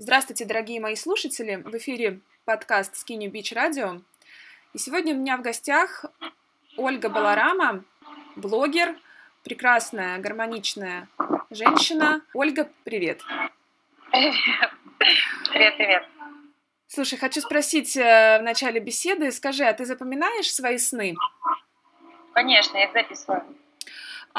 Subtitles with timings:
[0.00, 1.56] Здравствуйте, дорогие мои слушатели!
[1.56, 4.00] В эфире подкаст Skinny Beach Radio.
[4.72, 6.04] И сегодня у меня в гостях
[6.76, 7.82] Ольга Баларама,
[8.36, 8.94] блогер,
[9.42, 11.08] прекрасная, гармоничная
[11.50, 12.22] женщина.
[12.32, 13.22] Ольга, привет!
[14.12, 14.70] Привет!
[15.50, 16.08] Привет!
[16.86, 21.16] Слушай, хочу спросить э, в начале беседы, скажи, а ты запоминаешь свои сны?
[22.34, 23.42] Конечно, я их записываю.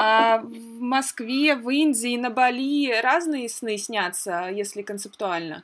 [0.02, 5.62] А в Москве, в Индии, на Бали разные сны снятся, если концептуально?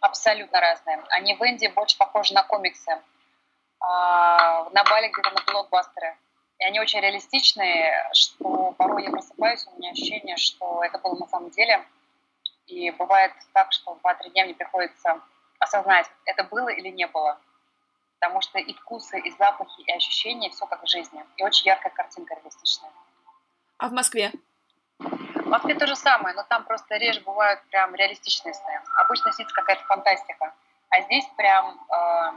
[0.00, 1.02] Абсолютно разные.
[1.08, 3.00] Они в Индии больше похожи на комиксы.
[3.80, 6.14] А на Бали где-то на блокбастеры.
[6.58, 11.26] И они очень реалистичные, что порой я просыпаюсь, у меня ощущение, что это было на
[11.28, 11.82] самом деле.
[12.66, 15.22] И бывает так, что 2-3 дня мне приходится
[15.58, 17.38] осознать, это было или не было.
[18.20, 21.24] Потому что и вкусы, и запахи, и ощущения, все как в жизни.
[21.38, 22.90] И очень яркая картинка реалистичная.
[23.78, 24.32] А в Москве?
[24.98, 28.80] В Москве то же самое, но там просто реже бывают прям реалистичные сны.
[28.96, 30.52] Обычно снится какая-то фантастика.
[30.90, 32.32] А здесь прям э,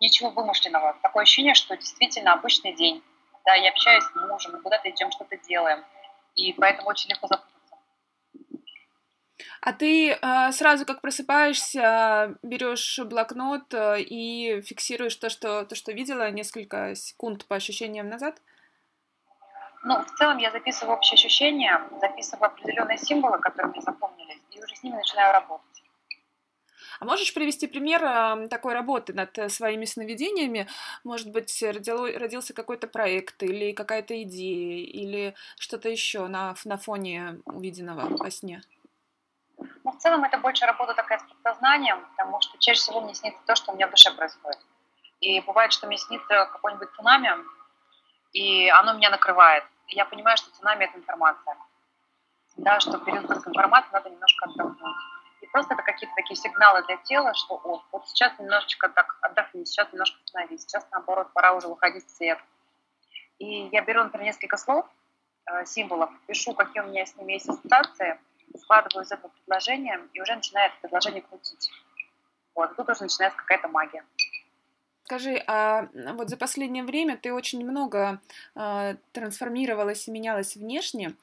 [0.00, 0.96] ничего вымышленного.
[1.02, 3.02] Такое ощущение, что действительно обычный день.
[3.44, 5.84] Да, я общаюсь с мужем, мы куда-то идем, что-то делаем.
[6.34, 7.52] И поэтому очень легко запутаться.
[9.60, 15.92] А ты э, сразу, как просыпаешься, берешь блокнот э, и фиксируешь то что, то, что
[15.92, 18.40] видела несколько секунд по ощущениям назад?
[19.84, 24.76] Ну, в целом я записываю общие ощущения, записываю определенные символы, которые мне запомнились, и уже
[24.76, 25.82] с ними начинаю работать.
[27.00, 30.68] А можешь привести пример э, такой работы над э, своими сновидениями?
[31.02, 37.40] Может быть, родило, родился какой-то проект или какая-то идея, или что-то еще на, на фоне
[37.44, 38.62] увиденного во сне?
[39.58, 43.40] Ну, в целом это больше работа такая с подсознанием, потому что чаще всего мне снится
[43.46, 44.60] то, что у меня в душе происходит.
[45.20, 47.30] И бывает, что мне снится какой-нибудь цунами,
[48.32, 51.56] и оно меня накрывает я понимаю, что цунами– это информация.
[52.56, 54.96] Да, что перед выпуском информации надо немножко отдохнуть.
[55.40, 59.64] И просто это какие-то такие сигналы для тела, что о, вот сейчас немножечко так отдохни,
[59.64, 62.38] сейчас немножко остановись, сейчас наоборот пора уже выходить в свет.
[63.38, 64.86] И я беру, например, несколько слов,
[65.46, 68.20] э, символов, пишу, какие у меня с ними есть ассоциации,
[68.58, 71.70] складываю из этого предложения и уже начинаю это предложение крутить.
[72.54, 74.04] Вот, тут уже начинается какая-то магия.
[75.04, 78.20] Скажи, а вот за последнее время ты очень много
[78.54, 81.16] э, трансформировалась и менялась внешне.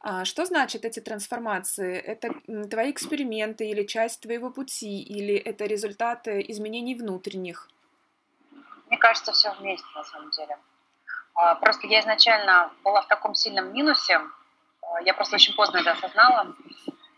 [0.00, 1.98] А что значит эти трансформации?
[1.98, 2.32] Это
[2.68, 7.68] твои эксперименты или часть твоего пути, или это результаты изменений внутренних?
[8.88, 10.58] Мне кажется, все вместе на самом деле.
[11.34, 14.20] А, просто я изначально была в таком сильном минусе,
[14.82, 16.56] а, я просто очень поздно это осознала,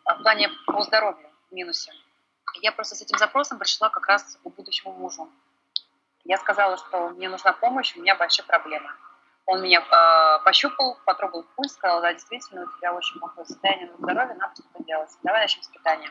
[0.05, 1.93] в плане по здоровью минусе.
[2.61, 5.31] Я просто с этим запросом пришла как раз к будущему мужу.
[6.25, 8.91] Я сказала, что мне нужна помощь, у меня большие проблемы.
[9.45, 13.97] Он меня э, пощупал, потрогал пульс, сказал, да, действительно, у тебя очень плохое состояние на
[13.97, 15.11] здоровье, надо что-то делать.
[15.25, 16.11] Давай начнем с питания.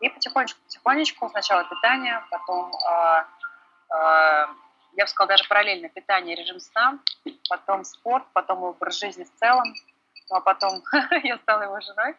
[0.00, 3.24] И потихонечку, потихонечку, сначала питание, потом, э,
[3.90, 4.46] э,
[4.92, 7.00] я бы сказала, даже параллельно питание, режим сна,
[7.48, 9.74] потом спорт, потом образ жизни в целом,
[10.30, 10.82] ну а потом
[11.24, 12.14] я стала его женой,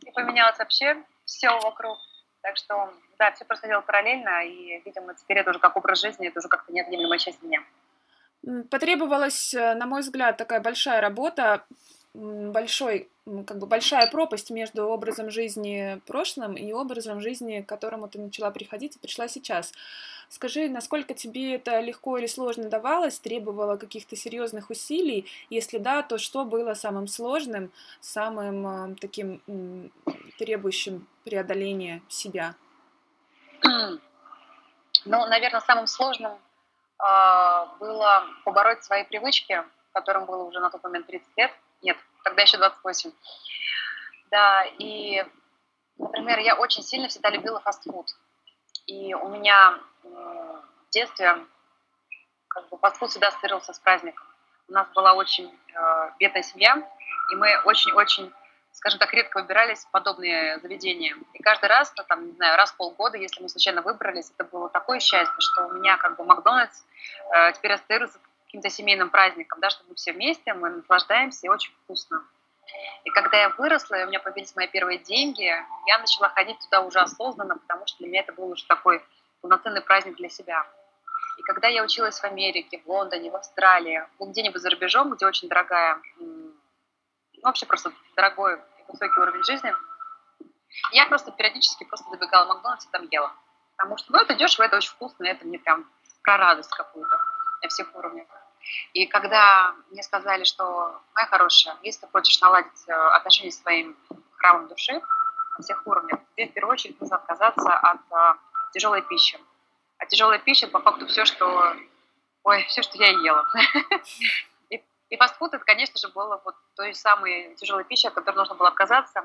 [0.00, 1.98] и поменялось вообще все вокруг.
[2.46, 6.38] Так что, да, все происходило параллельно, и, видимо, теперь это уже как образ жизни, это
[6.38, 7.60] уже как-то неотъемлемая часть меня.
[8.70, 11.64] Потребовалась, э, на мой взгляд, такая большая работа,
[12.16, 13.08] большой,
[13.46, 18.50] как бы большая пропасть между образом жизни прошлым и образом жизни, к которому ты начала
[18.50, 19.72] приходить и пришла сейчас.
[20.28, 25.26] Скажи, насколько тебе это легко или сложно давалось, требовало каких-то серьезных усилий?
[25.50, 29.92] Если да, то что было самым сложным, самым э, таким
[30.38, 32.54] требующим преодоления себя?
[35.08, 39.62] Ну, наверное, самым сложным э, было побороть свои привычки,
[39.92, 41.52] которым было уже на тот момент 30 лет.
[41.82, 43.12] Нет, тогда еще 28.
[44.30, 45.24] Да, и,
[45.98, 48.06] например, я очень сильно всегда любила фастфуд.
[48.86, 51.36] И у меня в детстве
[52.48, 54.26] как бы фастфуд всегда ассоциировался с праздником.
[54.68, 56.76] У нас была очень э, бедная семья,
[57.30, 58.32] и мы очень-очень
[58.76, 61.16] скажем так, редко выбирались в подобные заведения.
[61.32, 64.44] И каждый раз, ну, там, не знаю, раз в полгода, если мы случайно выбрались, это
[64.44, 66.84] было такое счастье, что у меня как бы Макдональдс
[67.34, 68.18] э, теперь ассоциируется
[68.56, 72.24] каким-то семейным праздником, да, что мы все вместе, мы наслаждаемся, и очень вкусно.
[73.04, 76.80] И когда я выросла, и у меня появились мои первые деньги, я начала ходить туда
[76.80, 79.04] уже осознанно, потому что для меня это был уже такой
[79.42, 80.66] полноценный праздник для себя.
[81.36, 85.26] И когда я училась в Америке, в Лондоне, в Австралии, ну, где-нибудь за рубежом, где
[85.26, 86.00] очень дорогая
[87.42, 89.74] вообще просто дорогой и высокий уровень жизни,
[90.92, 93.32] я просто периодически просто забегала в Макдональдс и там ела.
[93.76, 95.86] Потому что, ну, это дешево, это очень вкусно, это мне прям
[96.22, 97.20] про радость какую-то
[97.62, 98.26] на всех уровнях.
[98.92, 103.96] И когда мне сказали, что, моя хорошая, если ты хочешь наладить э, отношения с своим
[104.36, 105.00] храмом души,
[105.56, 106.20] на всех уровнях.
[106.36, 108.36] Тебе в первую очередь нужно отказаться от а,
[108.72, 109.38] тяжелой пищи.
[109.98, 111.74] А тяжелая пища по факту все, что,
[112.44, 113.46] ой, все, что я ела.
[114.70, 118.56] И, и фастфуд это, конечно же, было вот той самой тяжелой пищей, от которой нужно
[118.56, 119.24] было отказаться.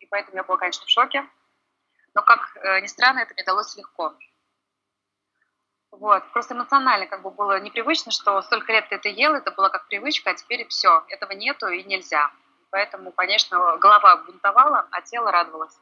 [0.00, 1.28] И поэтому я была, конечно, в шоке.
[2.14, 4.14] Но, как э, ни странно, это мне далось легко.
[5.90, 6.22] Вот.
[6.32, 9.88] Просто эмоционально как бы было непривычно, что столько лет ты это ел, это было как
[9.88, 12.30] привычка, а теперь все, этого нету и нельзя.
[12.70, 15.78] Поэтому, конечно, голова бунтовала, а тело радовалось.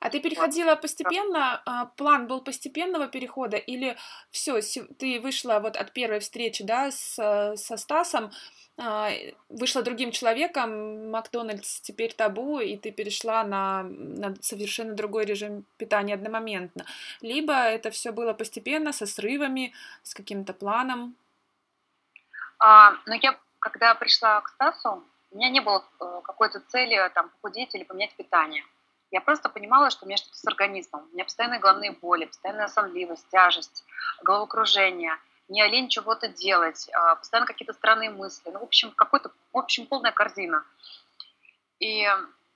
[0.00, 3.96] А ты переходила постепенно, а, план был постепенного перехода, или
[4.30, 4.60] все,
[4.98, 7.14] ты вышла вот от первой встречи, да, с,
[7.56, 8.30] со Стасом,
[8.78, 9.10] а,
[9.50, 16.14] вышла другим человеком, Макдональдс теперь табу, и ты перешла на, на совершенно другой режим питания
[16.14, 16.86] одномоментно.
[17.20, 21.14] Либо это все было постепенно, со срывами, с каким-то планом.
[22.58, 27.28] А, но я, когда пришла к Стасу, у меня не было э, какой-то цели там,
[27.28, 28.64] похудеть или поменять питание.
[29.10, 31.08] Я просто понимала, что у меня что-то с организмом.
[31.10, 33.84] У меня постоянные головные боли, постоянная сонливость, тяжесть,
[34.22, 35.16] головокружение–
[35.50, 38.50] не лень чего-то делать, а постоянно какие-то странные мысли.
[38.50, 40.64] Ну, в общем, какой-то, в общем, полная корзина.
[41.80, 42.08] И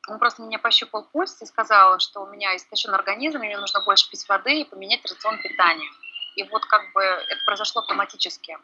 [0.08, 4.08] он просто меня пощупал пульс и сказал, что у меня истощен организм, мне нужно больше
[4.10, 5.90] пить воды и поменять рацион питания.
[6.36, 8.56] И вот как бы это произошло автоматически.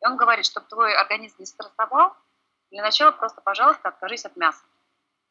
[0.00, 2.14] И он говорит, чтобы твой организм не стрессовал,
[2.70, 4.62] для начала просто, пожалуйста, откажись от мяса.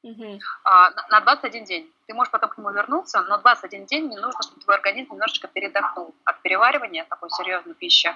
[0.03, 0.39] Угу.
[0.65, 1.93] А, на 21 день.
[2.07, 5.47] Ты можешь потом к нему вернуться, но 21 день не нужно, чтобы твой организм немножечко
[5.47, 8.13] передохнул от переваривания такой серьезной пищи.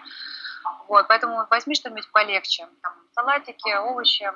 [0.88, 2.68] Вот, поэтому возьми что-нибудь полегче.
[2.82, 4.30] Там, салатики, овощи,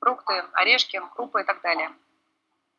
[0.00, 1.92] фрукты, орешки, крупы и так далее.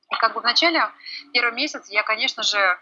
[0.09, 0.89] И как бы в начале,
[1.33, 2.77] первый месяц, я, конечно же, э,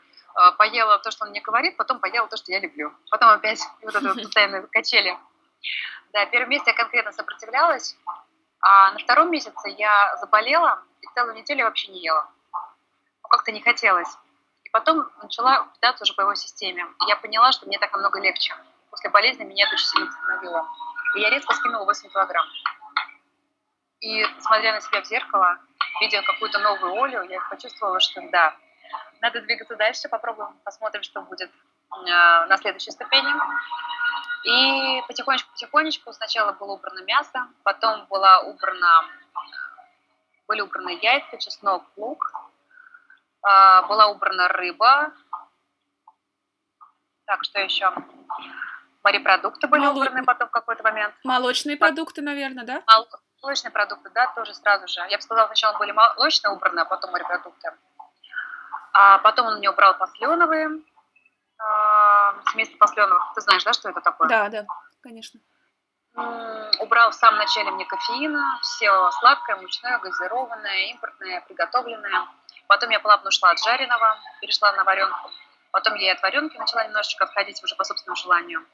[0.59, 2.93] поела то, что он мне говорит, потом поела то, что я люблю.
[3.09, 5.17] Потом опять вот это вот постоянные качели.
[6.13, 7.95] Да, первый месяц я конкретно сопротивлялась,
[8.59, 12.29] а на втором месяце я заболела, целую неделю вообще не ела.
[12.53, 14.17] Ну, как-то не хотелось.
[14.63, 16.85] И потом начала питаться уже по его системе.
[17.03, 18.55] И я поняла, что мне так намного легче.
[18.89, 20.67] После болезни меня это очень сильно остановило.
[21.15, 22.45] И я резко скинула 8 килограмм.
[24.01, 25.59] И смотря на себя в зеркало,
[25.99, 28.55] видя какую-то новую Олю, я почувствовала, что да,
[29.21, 33.31] надо двигаться дальше, попробуем, посмотрим, что будет э, на следующей ступени.
[34.43, 39.05] И потихонечку-потихонечку сначала было убрано мясо, потом была убрана
[40.51, 42.33] были убраны яйца, чеснок, лук,
[43.41, 45.13] а, была убрана рыба.
[47.25, 47.89] Так, что еще?
[49.01, 49.95] Морепродукты были Мол...
[49.95, 51.15] убраны потом в какой-то момент.
[51.23, 52.83] Молочные продукты, наверное, да?
[53.41, 54.99] Молочные продукты, да, тоже сразу же.
[55.09, 57.71] Я бы сказала, сначала были молочные убраны, а потом морепродукты.
[58.91, 63.31] А потом он мне убрал посленовые, э, семейство посленовых.
[63.35, 64.27] Ты знаешь, да, что это такое?
[64.27, 64.65] Да, да,
[65.01, 65.39] конечно
[66.79, 72.27] убрал в самом начале мне кофеина, все сладкое, мучное, газированное, импортное, приготовленное.
[72.67, 75.29] Потом я плавно ушла от жареного, перешла на варенку.
[75.71, 78.65] Потом я и от варенки начала немножечко отходить уже по собственному желанию.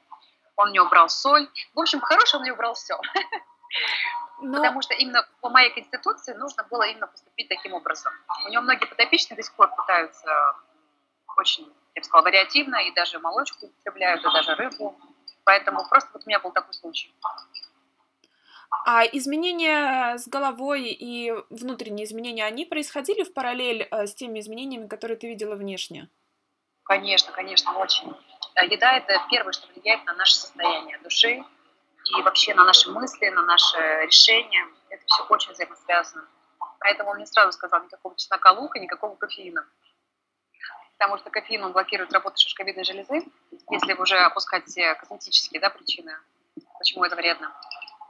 [0.56, 1.48] Он мне убрал соль.
[1.74, 3.00] В общем, по-хорошему он мне убрал все.
[4.40, 4.58] Но...
[4.58, 8.14] Потому что именно по моей конституции нужно было именно поступить таким образом.
[8.46, 10.56] У него многие подопечные до сих пор пытаются
[11.38, 15.00] очень, я бы сказала, вариативно, и даже молочку употребляют, и даже рыбу.
[15.48, 17.10] Поэтому просто вот у меня был такой случай.
[18.86, 24.88] А изменения с головой и внутренние изменения, они происходили в параллель э, с теми изменениями,
[24.88, 26.10] которые ты видела внешне?
[26.84, 28.14] Конечно, конечно, очень.
[28.56, 31.42] Э, еда– это первое, что влияет на наше состояние души
[32.18, 34.68] и вообще на наши мысли, на наши решения.
[34.90, 36.28] Это все очень взаимосвязано.
[36.82, 39.66] Поэтому он мне сразу сказал, никакого чеснока лука, никакого кофеина
[40.98, 43.22] потому что кофеин он блокирует работу шишковидной железы,
[43.70, 44.66] если уже опускать
[45.00, 46.18] косметические да, причины,
[46.80, 47.54] почему это вредно.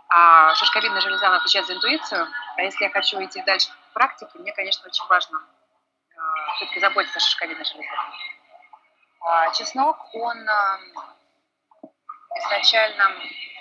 [0.10, 4.32] А шишковидная железа она отвечает за интуицию, а если я хочу идти дальше в практике,
[4.36, 6.15] мне, конечно, очень важно э,
[6.56, 7.89] все-таки заботиться о шишковидной железе.
[9.20, 10.79] А чеснок, он э,
[12.38, 13.12] изначально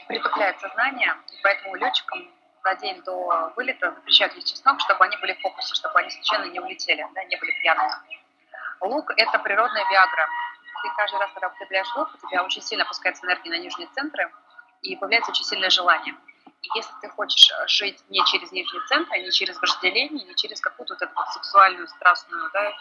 [0.07, 2.31] притупляет сознание, и поэтому летчикам
[2.63, 6.45] за день до вылета запрещают есть чеснок, чтобы они были в фокусе, чтобы они случайно
[6.45, 8.26] не улетели, да, не были пьяными.
[8.81, 10.29] Лук– это природная виагра.
[10.83, 14.31] Ты каждый раз, когда употребляешь лук, у тебя очень сильно опускается энергия на нижние центры,
[14.83, 16.15] и появляется очень сильное желание.
[16.63, 20.95] И если ты хочешь жить не через нижние центры, не через вожделение, не через какую-то
[20.95, 22.73] вот эту сексуальную, страстную да,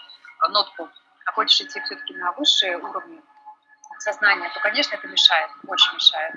[0.49, 0.89] нотку,
[1.25, 3.21] а хочешь идти все-таки на высшие уровни
[3.99, 6.35] сознания, то, конечно, это мешает, очень мешает.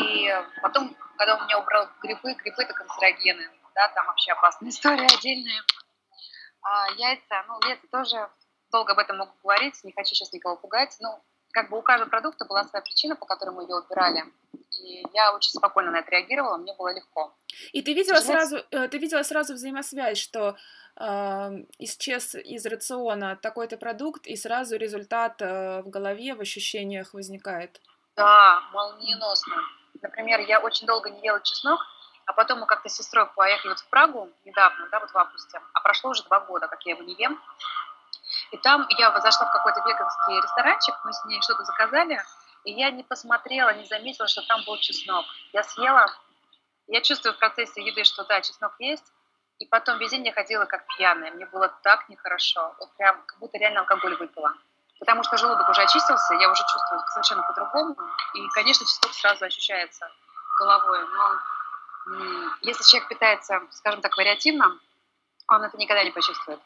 [0.00, 5.06] И потом, когда у меня убрал грибы, грибы это канцерогены, да, там вообще опасная история
[5.06, 5.62] отдельная.
[6.62, 8.28] А яйца, ну, яйца тоже
[8.70, 10.96] долго об этом могу говорить, не хочу сейчас никого пугать.
[11.00, 11.20] Ну,
[11.52, 14.24] как бы у каждого продукта была своя причина, по которой мы ее убирали.
[14.82, 17.34] И я очень спокойно на это реагировала, мне было легко.
[17.72, 20.56] И ты видела сразу, э, ты видела сразу взаимосвязь, что
[21.78, 27.82] исчез из рациона такой-то продукт, и сразу результат э, в голове, в ощущениях возникает.
[28.16, 29.56] Да, молниеносно.
[30.00, 31.80] Например, я очень долго не ела чеснок,
[32.24, 35.60] а потом мы как-то с сестрой поехали вот в Прагу недавно, да, вот в августе,
[35.74, 37.38] а прошло уже два года, как я его не ем.
[38.52, 42.22] И там я зашла в какой-то веганский ресторанчик, мы с ней что-то заказали,
[42.64, 45.24] и я не посмотрела, не заметила, что там был чеснок.
[45.52, 46.06] Я съела,
[46.86, 49.12] я чувствую в процессе еды, что да, чеснок есть,
[49.58, 53.58] и потом весь день ходила как пьяная, мне было так нехорошо, вот прям как будто
[53.58, 54.52] реально алкоголь выпила.
[54.98, 57.96] Потому что желудок уже очистился, я уже чувствую совершенно по-другому,
[58.34, 60.10] и, конечно, чеснок сразу ощущается
[60.58, 61.38] головой, но
[62.62, 64.78] если человек питается, скажем так, вариативно,
[65.48, 66.60] он это никогда не почувствует.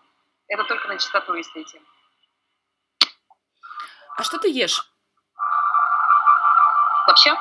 [0.50, 1.80] Это только на чистоту, если идти.
[4.16, 4.84] А что ты ешь?
[7.06, 7.34] Вообще?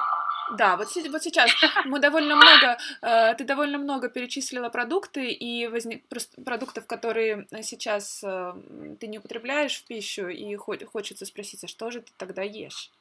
[0.52, 1.52] Да, вот, вот сейчас
[1.86, 6.06] мы довольно много, э, ты довольно много перечислила продукты и возник,
[6.44, 8.54] продуктов, которые сейчас э,
[9.00, 12.92] ты не употребляешь в пищу, и хо, хочется спросить, а что же ты тогда ешь?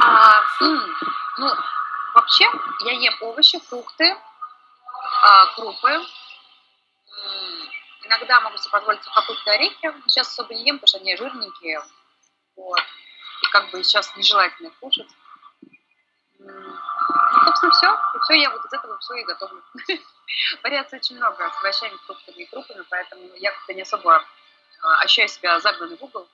[0.00, 0.42] А,
[1.38, 1.50] ну,
[2.14, 2.44] вообще
[2.84, 4.14] я ем овощи, фрукты,
[5.22, 6.00] а, крупы,
[8.04, 11.82] иногда могу себе позволить сухопутные орехи, сейчас особо не ем, потому что они жирненькие,
[12.56, 12.82] вот,
[13.42, 15.08] и как бы сейчас нежелательно их кушать.
[16.38, 17.94] Ну, собственно, все.
[18.14, 19.62] И все, я вот из этого все и готовлю.
[20.62, 24.24] Вариаций очень много с овощами, фруктами и крупами, поэтому я как-то не особо
[24.82, 26.28] а, ощущаю себя загнанной в угол.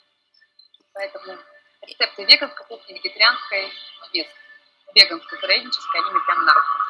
[0.94, 1.38] Поэтому
[1.82, 4.28] рецепты веганской кухни, вегетарианской, ну нет,
[4.94, 6.89] веганской, зароднической, они мне прямо на руку.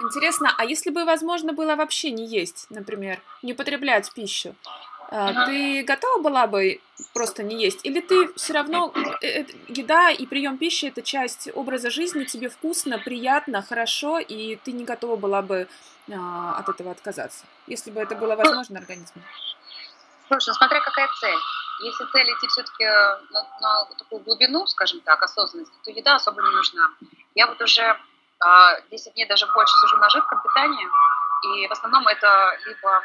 [0.00, 4.54] Интересно, а если бы возможно было вообще не есть, например, не употреблять пищу,
[5.10, 6.80] а, ты готова была бы
[7.12, 7.80] просто не есть?
[7.84, 12.48] Или ты все равно э, э, еда и прием пищи это часть образа жизни, тебе
[12.48, 15.68] вкусно, приятно, хорошо, и ты не готова была бы
[16.12, 19.22] а, от этого отказаться, если бы это было возможно организму?
[20.26, 21.38] Слушай, ну смотря какая цель.
[21.82, 22.84] Если цель идти все-таки
[23.30, 26.88] на, на такую глубину, скажем так, осознанности, то еда особо не нужна.
[27.34, 27.98] Я вот уже
[28.90, 30.88] 10 дней даже больше сижу на жидком питании,
[31.44, 33.02] и в основном это либо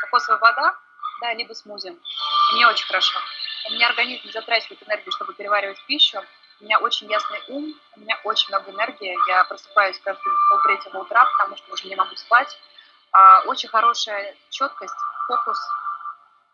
[0.00, 0.76] кокосовая вода,
[1.20, 1.88] да, либо смузи.
[1.88, 3.18] И мне очень хорошо.
[3.68, 6.22] У меня организм не затрачивает энергию, чтобы переваривать пищу.
[6.60, 9.16] У меня очень ясный ум, у меня очень много энергии.
[9.28, 12.56] Я просыпаюсь каждый полтретьего утра, потому что уже не могу спать.
[13.12, 14.94] А, очень хорошая четкость,
[15.26, 15.58] фокус.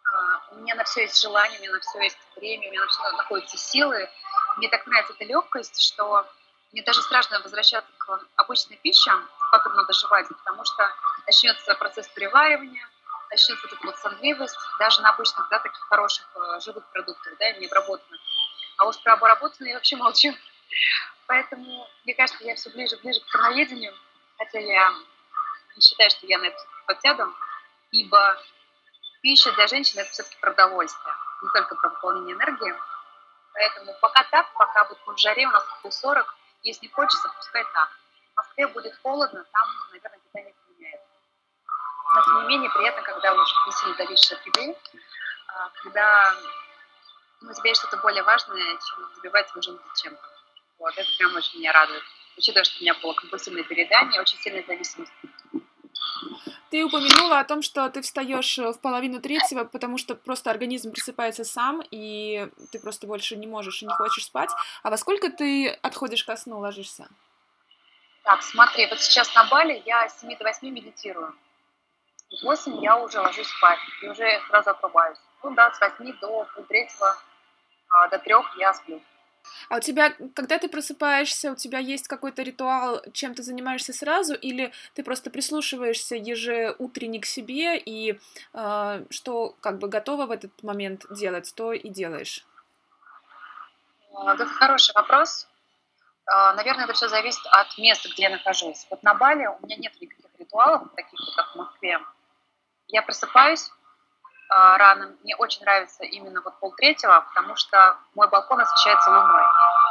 [0.05, 2.81] А, у меня на все есть желание, у меня на все есть время, у меня
[2.81, 4.09] на все находятся силы.
[4.57, 6.27] Мне так нравится эта легкость, что
[6.73, 9.11] мне даже страшно возвращаться к обычной пище,
[9.51, 10.91] которую надо жевать, потому что
[11.27, 12.89] начнется процесс переваривания,
[13.31, 17.53] начнется вот эта вот сонливость, даже на обычных, да, таких хороших э, живых продуктах, да,
[17.53, 18.21] не обработанных.
[18.79, 20.35] А уж про обработанные я вообще молчу.
[21.27, 23.95] Поэтому, мне кажется, я все ближе ближе к краноедению,
[24.39, 24.93] хотя я
[25.77, 27.35] не считаю, что я на это подсяду,
[27.91, 28.43] ибо
[29.21, 32.75] пища для женщин– это все-таки продовольствие, не только про пополнение энергии.
[33.53, 37.91] Поэтому пока так, пока вот в жаре у нас плюс 40, если хочется, пускай так.
[38.33, 40.55] В Москве будет холодно, там, наверное, питание
[42.13, 43.55] но тем не менее приятно, когда уже
[43.97, 44.77] зависишь от еды,
[45.49, 46.35] а, когда
[47.41, 49.11] ну, у тебя есть что-то более важное, чем
[49.49, 50.23] свою жизнь чем-то.
[50.79, 52.03] Вот, это прям очень меня радует.
[52.37, 55.13] Учитывая, что у меня было компульсивное переедание, очень сильная зависимость.
[56.73, 61.45] Ты упомянула о том, что ты встаешь в половину третьего, потому что просто организм просыпается
[61.45, 64.49] сам, и ты просто больше не можешь и не хочешь спать.
[64.83, 67.09] А во сколько ты отходишь ко сну, ложишься?
[68.25, 71.35] Так, смотри, вот сейчас на Бали я с 7 до 8 медитирую.
[72.41, 75.19] В 8 я уже ложусь спать и уже сразу отрубаюсь.
[75.43, 77.19] Ну да, с 8 до полтретьего,
[77.91, 79.03] а, до трех я сплю.
[79.69, 84.35] А у тебя, когда ты просыпаешься, у тебя есть какой-то ритуал, чем ты занимаешься сразу,
[84.35, 88.21] или ты просто прислушиваешься ежеутренне к себе и
[88.55, 92.47] э, что как бы готова в этот момент делать, то и делаешь?
[94.15, 95.49] А, это хороший вопрос.
[96.27, 98.87] А, наверное, это все зависит от места, где я нахожусь.
[98.91, 101.99] Вот на Бали у меня нет никаких ритуалов, таких как в Москве.
[102.89, 103.71] Я просыпаюсь
[104.79, 105.17] рано.
[105.23, 109.43] Мне очень нравится именно вот полтретьего, потому что мой балкон освещается луной.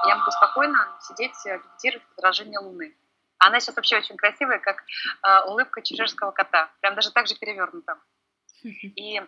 [0.07, 2.95] Я могу спокойно сидеть, э, медитировать отражение луны.
[3.37, 6.69] Она сейчас вообще очень красивая, как э, улыбка чеширского кота.
[6.81, 7.97] Прям даже так же перевернута.
[8.63, 9.19] И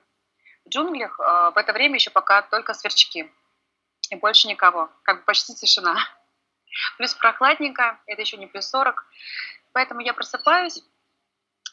[0.65, 3.31] в джунглях э, в это время еще пока только сверчки.
[4.09, 4.89] И больше никого.
[5.03, 5.95] Как бы почти тишина.
[6.97, 9.03] Плюс прохладненько, это еще не плюс 40.
[9.73, 10.83] Поэтому я просыпаюсь,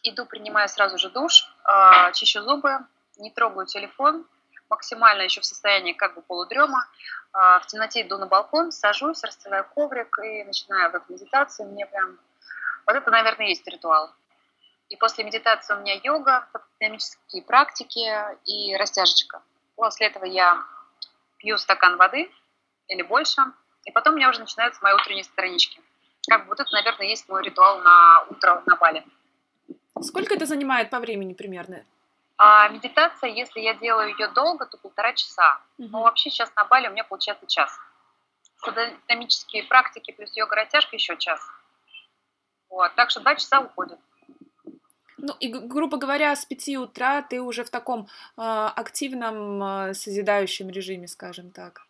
[0.02, 2.79] иду, принимаю сразу же душ, э, чищу зубы,
[3.21, 4.27] не трогаю телефон,
[4.69, 6.87] максимально еще в состоянии как бы полудрема.
[7.35, 11.69] Э, в темноте иду на балкон, сажусь, расстилаю коврик и начинаю в эту медитацию.
[11.69, 12.19] Мне прям...
[12.87, 14.11] Вот это, наверное, есть ритуал.
[14.89, 16.49] И после медитации у меня йога,
[16.81, 18.00] динамические практики
[18.45, 19.43] и растяжечка.
[19.77, 20.65] После этого я
[21.39, 22.31] пью стакан воды
[22.89, 23.41] или больше,
[23.85, 25.81] и потом у меня уже начинаются мои утренние странички.
[26.29, 29.05] Как бы вот это, наверное, есть мой ритуал на утро на Бали.
[30.03, 31.85] Сколько это занимает по времени примерно?
[32.43, 35.61] А медитация, если я делаю ее долго, то полтора часа.
[35.77, 35.89] Угу.
[35.89, 37.79] Но вообще сейчас на Бали у меня получается час.
[38.65, 41.39] Динамические практики плюс йога-растяжка еще час.
[42.71, 43.99] Вот, так что два часа уходит.
[45.19, 48.41] Ну и, грубо говоря, с 5 утра ты уже в таком э,
[48.75, 51.83] активном э, созидающем режиме, скажем так.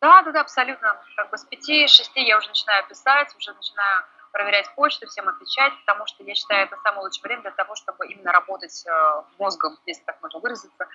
[0.00, 1.02] Да, да, да, абсолютно.
[1.16, 4.04] Как бы с 5-6 я уже начинаю писать, уже начинаю
[4.36, 8.06] проверять почту, всем отвечать, потому что я считаю, это самое лучшее время для того, чтобы
[8.06, 10.86] именно работать э, мозгом, если так можно выразиться.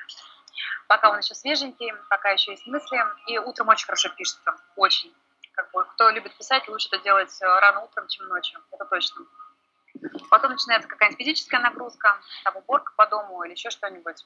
[0.87, 5.11] Пока он еще свеженький, пока еще есть мысли, и утром очень хорошо пишется, очень.
[5.53, 9.25] Как бы, кто любит писать, лучше это делать э, рано утром, чем ночью, это точно.
[10.29, 14.23] Потом начинается какая-нибудь физическая нагрузка, там уборка по дому или еще что-нибудь,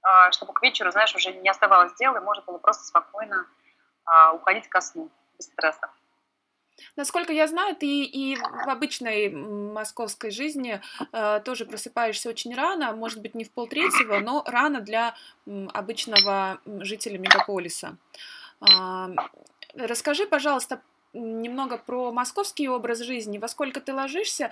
[0.00, 3.46] а, чтобы к вечеру, знаешь, уже не оставалось дела, и можно было просто спокойно
[4.06, 5.90] а, уходить ко сну, без стресса.
[6.96, 10.80] Насколько я знаю, ты и в обычной московской жизни
[11.12, 15.14] э, тоже просыпаешься очень рано, может быть, не в полтретьего, но рано для
[15.46, 17.96] обычного жителя мегаполиса.
[18.60, 19.08] Э,
[19.74, 20.80] расскажи, пожалуйста,
[21.12, 24.50] немного про московский образ жизни, во сколько ты ложишься,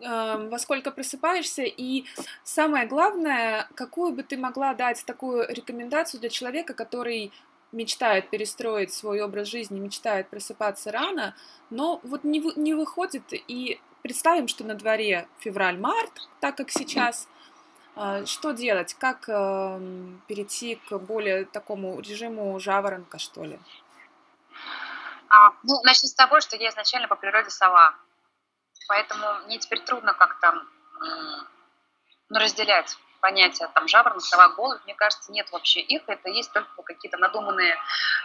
[0.00, 2.04] э, во сколько просыпаешься, и
[2.44, 7.32] самое главное, какую бы ты могла дать такую рекомендацию для человека, который
[7.72, 11.34] мечтает перестроить свой образ жизни, мечтает просыпаться рано,
[11.70, 17.28] но вот не, не выходит, и представим, что на дворе февраль-март, так как сейчас,
[17.96, 19.80] э, что делать, как э,
[20.26, 23.58] перейти к более такому режиму жаворонка, что ли?
[25.28, 27.94] А, ну, начну с того, что я изначально по природе сова.
[28.88, 30.62] Поэтому мне теперь трудно как-то
[32.30, 34.82] ну, разделять понятия там жаворонок, сова, голубь.
[34.84, 36.02] Мне кажется, нет вообще их.
[36.06, 37.76] Это есть только какие-то надуманные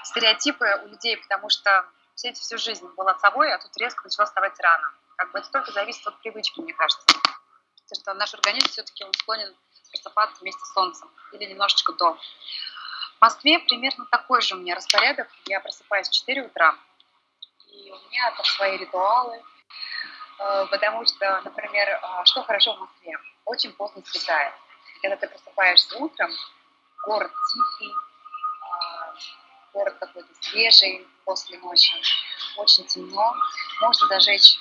[0.04, 1.86] стереотипы у людей, потому что
[2.16, 4.94] все эти всю жизнь была совой, а тут резко начала вставать рано.
[5.16, 7.06] Как бы это только зависит от привычки, мне кажется.
[7.06, 9.56] Потому что наш организм все-таки он склонен
[9.92, 12.14] просыпаться вместе с солнцем или немножечко до.
[13.18, 15.28] В Москве примерно такой же у меня распорядок.
[15.46, 16.76] Я просыпаюсь в 4 утра,
[17.68, 19.42] и у меня там свои ритуалы,
[20.40, 23.18] э, потому что, например, э, что хорошо в Москве?
[23.46, 24.54] Очень поздно светает.
[25.04, 26.32] Когда ты просыпаешься утром,
[27.06, 29.14] город тихий, э,
[29.74, 31.94] город какой-то свежий после ночи,
[32.56, 33.36] очень темно,
[33.82, 34.58] можно зажечь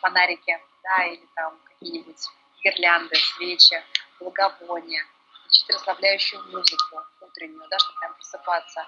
[0.00, 2.28] фонарики, да, или там какие-нибудь
[2.62, 3.82] гирлянды, свечи,
[4.20, 5.04] благовония,
[5.40, 8.86] включить расслабляющую музыку утреннюю, да, чтобы прям просыпаться,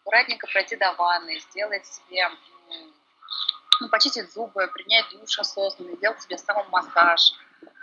[0.00, 2.28] аккуратненько пройти до ванны, сделать себе
[3.80, 7.34] ну, почистить зубы, принять душ осознанно, сделать себе самомассаж,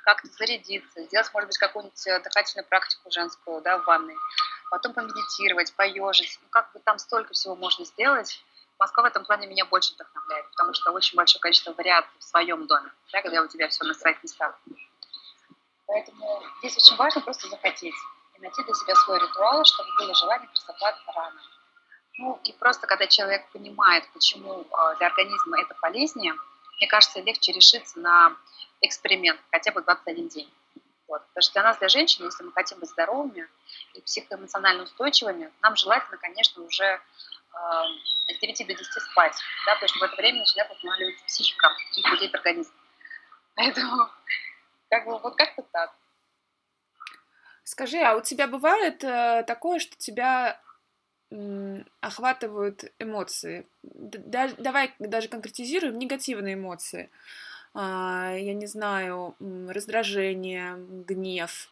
[0.03, 4.15] как-то зарядиться, сделать, может быть, какую-нибудь э, дыхательную практику женскую, да, в ванной,
[4.69, 8.43] потом помедитировать, поежить, ну, как бы там столько всего можно сделать.
[8.77, 12.67] Москва в этом плане меня больше вдохновляет, потому что очень большое количество вариаций в своем
[12.67, 14.59] доме, да, когда у тебя все на своих местах.
[15.87, 17.95] Поэтому здесь очень важно просто захотеть
[18.37, 21.39] и найти для себя свой ритуал, чтобы было желание просыпаться рано.
[22.17, 26.33] Ну и просто когда человек понимает, почему а, для организма это полезнее,
[26.77, 28.35] мне кажется, легче решиться на
[28.85, 30.51] эксперимент хотя бы 21 день.
[31.07, 31.21] Вот.
[31.27, 33.47] Потому что для нас, для женщин, если мы хотим быть здоровыми
[33.93, 36.99] и психоэмоционально устойчивыми, нам желательно, конечно, уже э,
[38.33, 42.01] с 9 до 10 спать, да, потому что в это время начинает восстанавливаться психика и
[42.03, 42.73] худеет организм.
[43.55, 44.09] Поэтому
[44.89, 45.93] как бы вот как-то так.
[47.63, 50.59] Скажи, а у тебя бывает э, такое, что тебя
[52.01, 53.67] охватывают эмоции.
[53.81, 57.09] Да, давай даже конкретизируем негативные эмоции.
[57.09, 61.69] А, я не знаю, раздражение, гнев,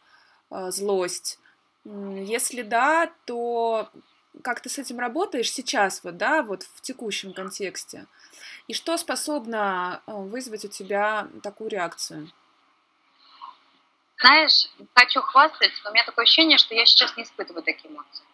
[0.50, 1.38] а, злость.
[1.84, 3.90] Если да, то
[4.42, 8.06] как ты с этим работаешь сейчас, вот, да, вот в текущем контексте?
[8.68, 12.30] И что способно а, вызвать у тебя такую реакцию?
[14.18, 18.24] Знаешь, хочу хвастать, но у меня такое ощущение, что я сейчас не испытываю такие эмоции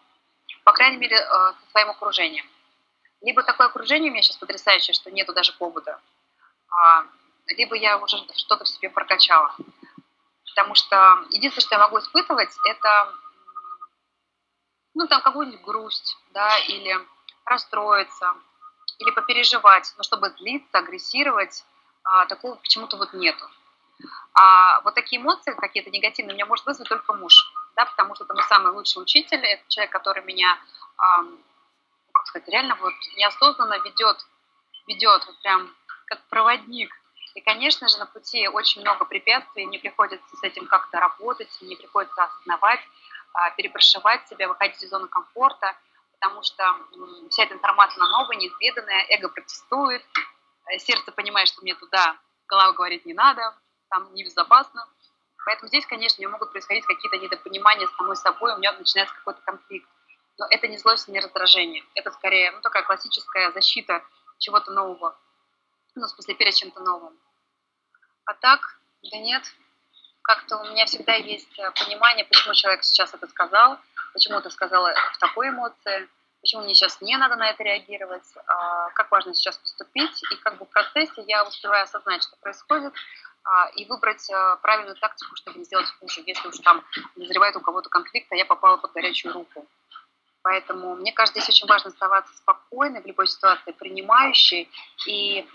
[0.63, 2.45] по крайней мере, э, со своим окружением.
[3.21, 5.99] Либо такое окружение у меня сейчас потрясающее, что нету даже повода,
[6.69, 7.05] а,
[7.47, 9.55] либо я уже что-то в себе прокачала.
[10.49, 13.13] Потому что единственное, что я могу испытывать, это
[14.93, 16.97] ну, там какую-нибудь грусть, да, или
[17.45, 18.33] расстроиться,
[18.99, 21.63] или попереживать, но чтобы злиться, агрессировать,
[22.03, 23.45] а, такого почему-то вот нету.
[24.33, 28.25] А вот такие эмоции какие-то негативные у меня может вызвать только муж да, потому что
[28.25, 31.23] это мой самый лучший учитель, это человек, который меня, э,
[32.13, 34.25] как сказать, реально вот неосознанно ведет,
[34.87, 35.73] ведет вот прям
[36.05, 36.93] как проводник
[37.33, 41.77] И, конечно же, на пути очень много препятствий, мне приходится с этим как-то работать, мне
[41.77, 42.81] приходится осознавать,
[43.33, 45.75] а, перепрошивать себя, выходить из зоны комфорта,
[46.19, 46.63] потому что
[47.29, 50.03] вся эта информация на новая, неизведанная, эго протестует,
[50.67, 52.17] э, сердце понимает, что мне туда,
[52.47, 53.55] голова говорит не надо,
[53.89, 54.85] там небезопасно.
[55.45, 59.15] Поэтому здесь, конечно, у меня могут происходить какие-то недопонимания с самой собой, у меня начинается
[59.15, 59.89] какой-то конфликт.
[60.37, 61.83] Но это не злость, не раздражение.
[61.95, 64.03] Это скорее ну, такая классическая защита
[64.37, 65.17] чего-то нового.
[65.95, 67.19] Ну, в смысле, перед чем-то новым.
[68.25, 68.61] А так,
[69.03, 69.43] да нет,
[70.21, 73.77] как-то у меня всегда есть э, понимание, почему человек сейчас это сказал,
[74.13, 76.07] почему ты сказала в такой эмоции,
[76.41, 80.23] почему мне сейчас не надо на это реагировать, а как важно сейчас поступить.
[80.31, 82.93] И как бы в процессе я успеваю осознать, что происходит,
[83.43, 86.21] а, и выбрать э, правильную тактику, чтобы не сделать хуже.
[86.25, 89.67] Если уж там назревает у кого-то конфликт, а я попала под горячую руку.
[90.43, 94.69] Поэтому мне кажется, здесь очень важно оставаться спокойной в любой ситуации, принимающей
[95.05, 95.47] и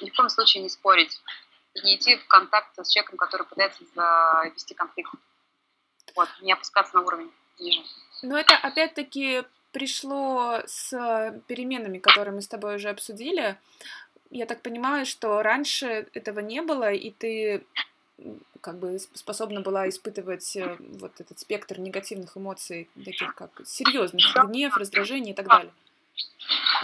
[0.00, 1.20] ни в коем случае не спорить,
[1.82, 5.12] не идти в контакт с человеком, который пытается завести конфликт.
[6.16, 7.82] Вот, не опускаться на уровень ниже.
[8.22, 10.90] Но это опять-таки пришло с
[11.48, 13.58] переменами, которые мы с тобой уже обсудили.
[14.30, 17.66] Я так понимаю, что раньше этого не было, и ты
[18.60, 24.76] как бы способна была испытывать э, вот этот спектр негативных эмоций, таких как серьезных, гнев,
[24.76, 25.72] раздражение и так далее.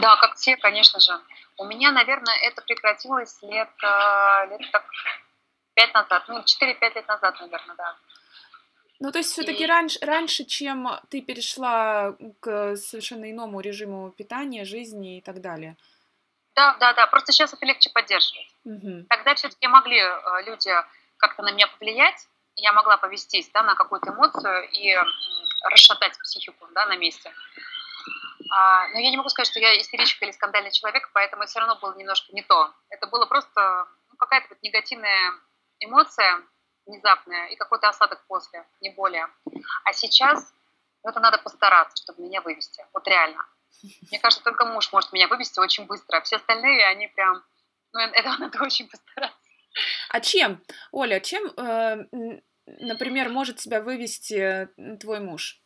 [0.00, 1.12] Да, как все, конечно же.
[1.56, 4.84] У меня, наверное, это прекратилось лет, э, лет так
[5.74, 7.96] пять назад, ну, 4-5 лет назад, наверное, да.
[8.98, 9.66] Ну, то есть все-таки и...
[9.66, 15.76] раньше, раньше, чем ты перешла к совершенно иному режиму питания, жизни и так далее.
[16.54, 17.06] Да, да, да.
[17.06, 18.54] Просто сейчас это легче поддерживать.
[18.64, 19.06] Угу.
[19.08, 20.70] Тогда все-таки могли э, люди
[21.20, 24.96] как-то на меня повлиять, я могла повестись да, на какую-то эмоцию и
[25.70, 27.32] расшатать психику да, на месте.
[28.52, 31.60] А, но я не могу сказать, что я истеричка или скандальный человек, поэтому это все
[31.60, 32.72] равно было немножко не то.
[32.88, 35.32] Это было просто ну, какая-то вот негативная
[35.78, 36.42] эмоция
[36.86, 39.28] внезапная и какой-то осадок после, не более.
[39.84, 40.52] А сейчас
[41.04, 42.84] ну, это надо постараться, чтобы меня вывести.
[42.92, 43.46] Вот реально.
[44.10, 47.42] Мне кажется, только муж может меня вывести очень быстро, а все остальные, они прям...
[47.92, 49.39] Ну, этого надо очень постараться.
[50.12, 52.04] А чем, Оля, чем, э,
[52.66, 54.68] например, может тебя вывести
[54.98, 55.62] твой муж?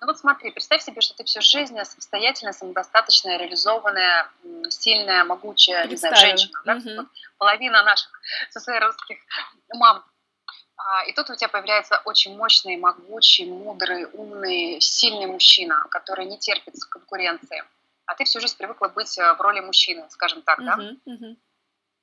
[0.00, 4.30] Ну вот смотри, представь себе, что ты всю жизнь самостоятельная, самодостаточная, реализованная,
[4.70, 6.62] сильная, могучая, не знаю, женщина.
[6.64, 6.76] Да?
[6.76, 6.90] Угу.
[6.96, 8.10] Вот половина наших
[8.50, 9.18] СССРовских
[9.74, 10.04] мам.
[10.76, 16.38] А, и тут у тебя появляется очень мощный, могучий, мудрый, умный, сильный мужчина, который не
[16.38, 17.62] терпит конкуренции.
[18.06, 20.74] А ты всю жизнь привыкла быть э, в роли мужчины, скажем так, угу, да?
[21.04, 21.36] Угу.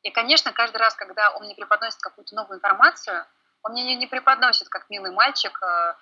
[0.03, 3.25] И, конечно, каждый раз, когда он мне преподносит какую-то новую информацию,
[3.63, 5.93] он мне не преподносит, как милый мальчик, э,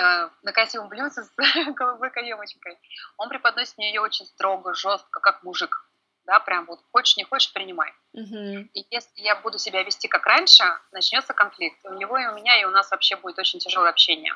[0.00, 1.30] э, на красивом блюдце с
[1.74, 2.78] голубой каемочкой.
[3.16, 5.86] Он преподносит мне ее очень строго, жестко, как мужик.
[6.26, 7.92] Да, прям вот хочешь, не хочешь, принимай.
[8.16, 8.62] Uh-huh.
[8.72, 11.84] И если я буду себя вести как раньше, начнется конфликт.
[11.84, 14.34] И у него, и у меня, и у нас вообще будет очень тяжелое общение.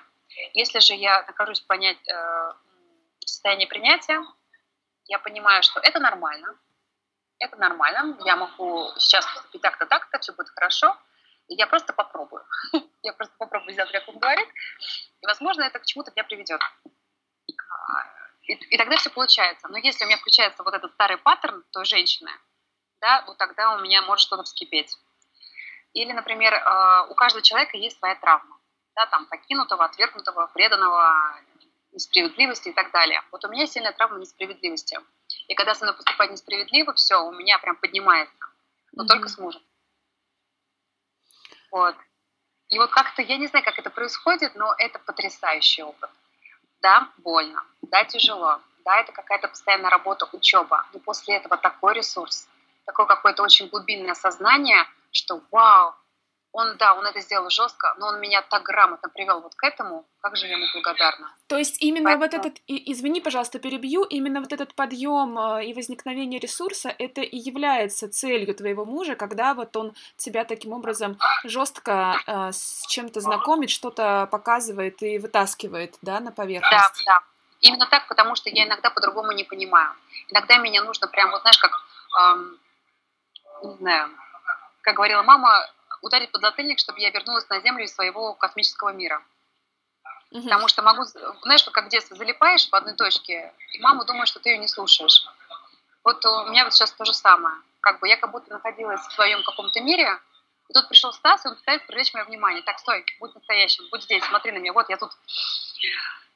[0.53, 2.53] Если же я нахожусь понять, э,
[3.29, 4.23] состоянии принятия,
[5.07, 6.59] я понимаю, что это нормально,
[7.39, 10.97] это нормально, я могу сейчас поступить так-то, так-то, все будет хорошо,
[11.49, 12.45] и я просто попробую.
[13.03, 14.49] я просто попробую сделать, как он говорит,
[15.21, 16.61] и, возможно, это к чему-то меня приведет.
[16.61, 18.05] А,
[18.43, 19.69] и, и тогда все получается.
[19.69, 22.31] Но если у меня включается вот этот старый паттерн той женщины,
[23.01, 24.97] да, вот тогда у меня может что-то вскипеть.
[25.95, 28.59] Или, например, а, у каждого человека есть своя травма,
[28.95, 31.41] да, там, покинутого, отвергнутого, преданного,
[31.93, 33.23] несправедливости и так далее.
[33.33, 34.99] Вот у меня сильная травма несправедливости.
[35.49, 38.35] И когда со мной поступать несправедливо, все, у меня прям поднимается.
[38.93, 39.07] Но mm-hmm.
[39.07, 39.63] только с мужем.
[41.71, 41.97] Вот.
[42.69, 46.11] И вот как-то, я не знаю, как это происходит, но это потрясающий опыт.
[46.81, 52.47] Да, больно, да, тяжело, да, это какая-то постоянная работа, учеба, но после этого такой ресурс,
[52.85, 55.95] такое какое-то очень глубинное сознание, что вау,
[56.53, 60.07] он, да, он это сделал жестко, но он меня так грамотно привел вот к этому,
[60.21, 61.31] как же я ему благодарна.
[61.47, 62.25] То есть именно Поэтому...
[62.25, 67.37] вот этот, извини, пожалуйста, перебью, именно вот этот подъем э, и возникновение ресурса, это и
[67.37, 73.71] является целью твоего мужа, когда вот он тебя таким образом жестко э, с чем-то знакомит,
[73.71, 77.05] что-то показывает и вытаскивает, да, на поверхность.
[77.05, 77.21] Да, да.
[77.61, 79.93] Именно так, потому что я иногда по-другому не понимаю.
[80.29, 81.73] Иногда меня нужно прям, вот знаешь, как,
[82.21, 82.59] эм,
[83.65, 84.11] не знаю,
[84.83, 85.69] как говорила мама,
[86.03, 89.23] ударить под затыльник, чтобы я вернулась на Землю из своего космического мира.
[90.31, 90.43] Угу.
[90.43, 91.05] Потому что могу,
[91.43, 94.69] знаешь, как в детстве залипаешь в одной точке, и мама думает, что ты ее не
[94.69, 95.27] слушаешь.
[96.05, 97.57] Вот у меня вот сейчас то же самое.
[97.81, 100.19] Как бы я как будто находилась в своем каком-то мире,
[100.69, 102.63] и тут пришел Стас, и он пытается привлечь мое внимание.
[102.63, 105.13] Так, стой, будь настоящим, будь здесь, смотри на меня, вот я тут.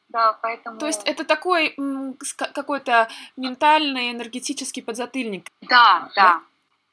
[0.09, 0.79] Да, поэтому...
[0.79, 1.75] То есть это такой
[2.37, 5.49] какой-то ментальный, энергетический подзатыльник.
[5.63, 6.43] Да, да.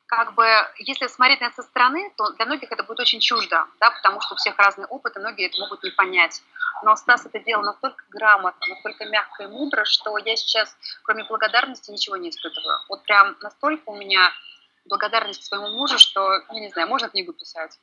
[0.10, 0.44] Как бы,
[0.80, 4.20] если смотреть на это со стороны, то для многих это будет очень чуждо, да, потому
[4.22, 6.42] что у всех разный опыт, и многие это могут не понять.
[6.82, 11.92] Но Стас это делал настолько грамотно, настолько мягко и мудро, что я сейчас, кроме благодарности,
[11.92, 12.80] ничего не испытываю.
[12.90, 14.32] Вот прям настолько у меня
[14.86, 17.80] благодарность своему мужу, что, я не знаю, можно книгу писать.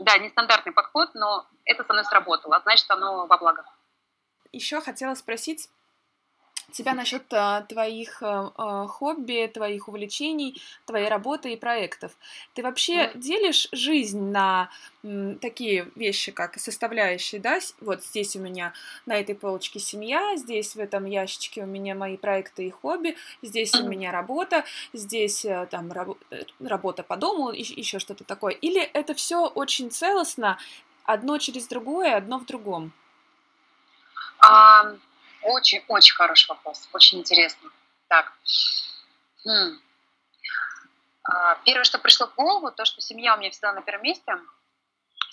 [0.00, 3.64] Да, нестандартный подход, но это со мной сработало, а значит, оно во благо.
[4.50, 5.68] Еще хотела спросить
[6.72, 12.12] тебя насчет а, твоих а, хобби, твоих увлечений, твоей работы и проектов.
[12.54, 13.18] Ты вообще mm.
[13.18, 14.70] делишь жизнь на
[15.02, 17.60] м, такие вещи, как составляющие, да?
[17.80, 18.72] Вот здесь у меня
[19.06, 23.74] на этой полочке семья, здесь в этом ящичке у меня мои проекты и хобби, здесь
[23.74, 23.82] mm.
[23.82, 28.52] у меня работа, здесь э, там раб- э, работа по дому, еще что-то такое.
[28.54, 30.58] Или это все очень целостно,
[31.04, 32.92] одно через другое, одно в другом?
[34.42, 34.98] Um
[35.46, 37.70] очень-очень хороший вопрос, очень интересный.
[38.08, 38.32] Так.
[39.44, 39.80] Хм.
[41.22, 44.38] А, первое, что пришло в голову, то, что семья у меня всегда на первом месте,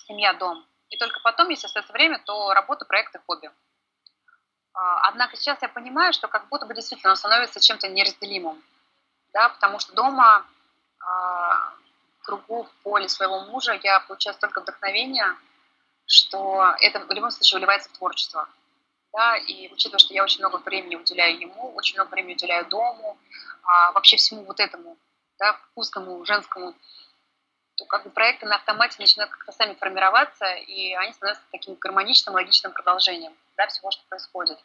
[0.06, 0.64] семья, дом.
[0.90, 3.50] И только потом, если остается время, то работа, проекты, хобби.
[4.72, 8.62] А, однако сейчас я понимаю, что как будто бы действительно становится чем-то неразделимым.
[9.32, 10.46] Да, потому что дома
[11.00, 11.74] а,
[12.20, 15.36] в кругу, в поле своего мужа я получаю столько вдохновения,
[16.06, 18.48] что это в любом случае выливается в творчество
[19.14, 23.16] да, и учитывая, что я очень много времени уделяю ему, очень много времени уделяю дому,
[23.62, 24.98] а, вообще всему вот этому,
[25.38, 26.74] да, вкусному, женскому,
[27.76, 32.34] то как бы проекты на автомате начинают как-то сами формироваться, и они становятся таким гармоничным,
[32.34, 34.58] логичным продолжением, да, всего, что происходит.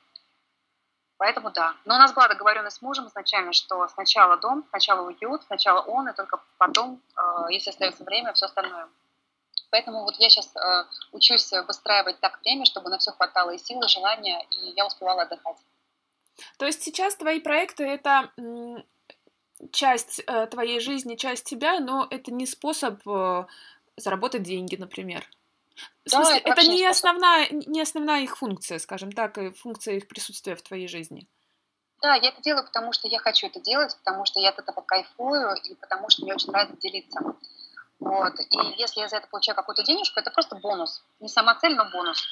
[1.18, 1.76] Поэтому да.
[1.86, 6.08] Но у нас была договоренность с мужем изначально, что сначала дом, сначала уют, сначала он,
[6.08, 8.88] и только потом, а, если остается время, все остальное.
[9.72, 13.86] Поэтому вот я сейчас э, учусь выстраивать так время, чтобы на все хватало и силы,
[13.86, 15.58] и желания, и я успевала отдыхать.
[16.58, 18.32] То есть сейчас твои проекты это
[19.72, 23.46] часть э, твоей жизни, часть тебя, но это не способ э,
[23.98, 25.30] заработать деньги, например.
[26.06, 30.08] В смысле, это, это не, основная, не основная их функция, скажем так, и функция их
[30.08, 31.28] присутствия в твоей жизни.
[32.02, 34.82] Да, я это делаю, потому что я хочу это делать, потому что я от этого
[34.82, 37.20] кайфую, и потому что мне очень нравится делиться.
[38.00, 38.40] Вот.
[38.40, 41.04] И если я за это получаю какую-то денежку, это просто бонус.
[41.20, 42.28] Не сама цель, но бонус.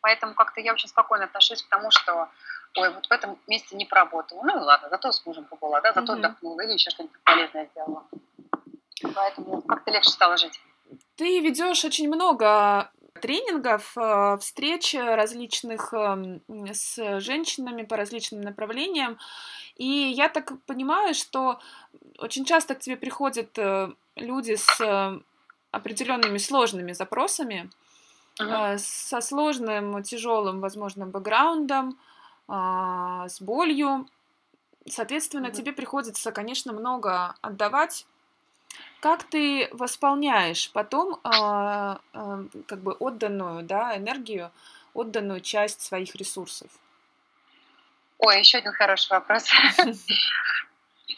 [0.00, 2.28] Поэтому как-то я очень спокойно отношусь к тому, что
[2.76, 4.42] ой, вот в этом месяце не поработала.
[4.42, 6.18] Ну и ладно, зато с мужем побыла, да, зато mm-hmm.
[6.18, 8.04] отдохнула или еще что-нибудь полезное сделала.
[9.14, 10.60] Поэтому как-то легче стало жить.
[11.16, 12.90] Ты ведешь очень много
[13.20, 16.42] тренингов, э, встреч различных эм,
[16.72, 19.18] с женщинами по различным направлениям.
[19.76, 21.60] И я так понимаю, что
[22.18, 25.20] очень часто к тебе приходят э, люди с э,
[25.70, 27.70] определенными сложными запросами,
[28.38, 28.78] uh-huh.
[28.78, 31.98] со сложным, тяжелым, возможно, бэкграундом,
[32.48, 34.06] а, с болью.
[34.88, 35.52] Соответственно, uh-huh.
[35.52, 38.06] тебе приходится, конечно, много отдавать.
[39.00, 44.50] Как ты восполняешь потом а, а, как бы отданную да, энергию,
[44.94, 46.70] отданную часть своих ресурсов?
[48.18, 49.48] Ой, еще один хороший вопрос.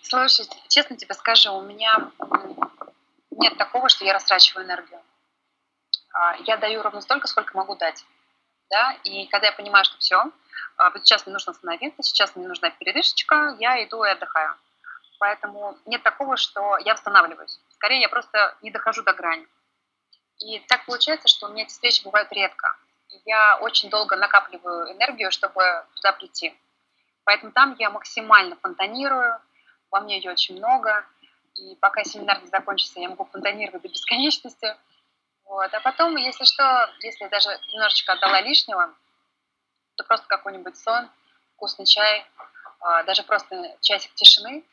[0.07, 2.11] Слушай, честно тебе скажу, у меня
[3.31, 5.01] нет такого, что я растрачиваю энергию.
[6.13, 8.05] А, я даю ровно столько, сколько могу дать.
[8.69, 8.93] Да?
[9.05, 10.23] И когда я понимаю, что все,
[10.77, 14.55] а, вот сейчас мне нужно остановиться, сейчас мне нужна передышечка, я иду и отдыхаю.
[15.19, 17.59] Поэтому нет такого, что я восстанавливаюсь.
[17.71, 19.49] Скорее, я просто не дохожу до грани.
[20.39, 22.77] И так получается, что у меня эти встречи бывают редко.
[23.25, 26.55] Я очень долго накапливаю энергию, чтобы туда прийти.
[27.25, 29.41] Поэтому там я максимально фонтанирую,
[29.95, 31.07] во мне ее очень много,
[31.55, 34.77] и пока семинар не закончится, я могу фонтанировать до бесконечности.
[35.45, 35.73] Вот.
[35.73, 38.93] А потом, если что, если даже немножечко отдала лишнего,
[39.95, 41.09] то просто какой-нибудь сон,
[41.55, 42.27] вкусный чай,
[42.81, 44.65] а, даже просто часик тишины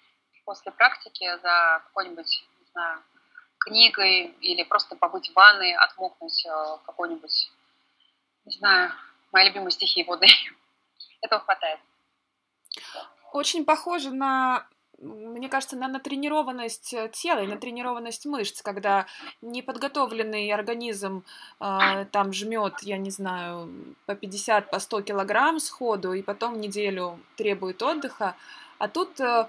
[0.43, 3.03] после практики за какой-нибудь, не знаю,
[3.59, 7.51] книгой или просто побыть в ванной, отмокнуть э, какой-нибудь,
[8.45, 8.91] не знаю,
[9.31, 10.31] мои любимые стихи водные.
[11.21, 11.79] Этого хватает.
[13.31, 14.65] Очень похоже на
[15.01, 19.07] мне кажется, на натренированность э, тела и натренированность мышц, когда
[19.41, 21.23] неподготовленный организм
[21.59, 23.69] э, там жмет, я не знаю,
[24.05, 28.35] по 50, по 100 килограмм сходу, и потом неделю требует отдыха.
[28.77, 29.47] А тут э,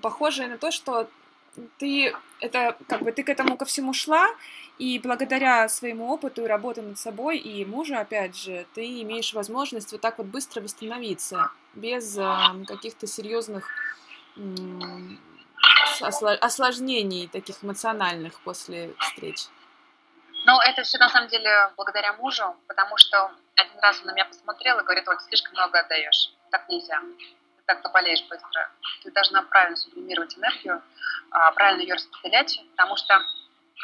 [0.00, 1.08] похоже на то, что
[1.78, 4.28] ты это как бы ты к этому ко всему шла,
[4.78, 9.92] и благодаря своему опыту и работе над собой и мужу, опять же, ты имеешь возможность
[9.92, 12.24] вот так вот быстро восстановиться без э,
[12.66, 13.68] каких-то серьезных
[16.40, 19.48] осложнений таких эмоциональных после встреч?
[20.46, 24.24] Ну, это все на самом деле благодаря мужу, потому что один раз он на меня
[24.24, 27.00] посмотрел и говорит, Оль, слишком много отдаешь, так нельзя.
[27.00, 28.70] Ты так заболеешь быстро.
[29.02, 30.82] Ты должна правильно сублимировать энергию,
[31.30, 33.22] а, правильно ее распределять, потому что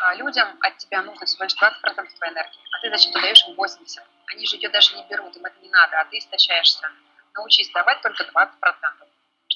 [0.01, 3.55] а, людям от тебя нужно всего лишь 20% твоей энергии, а ты зачем-то даешь им
[3.55, 4.03] 80%.
[4.29, 6.91] Они же ее даже не берут, им это не надо, а ты истощаешься.
[7.35, 8.51] Научись давать только 20%,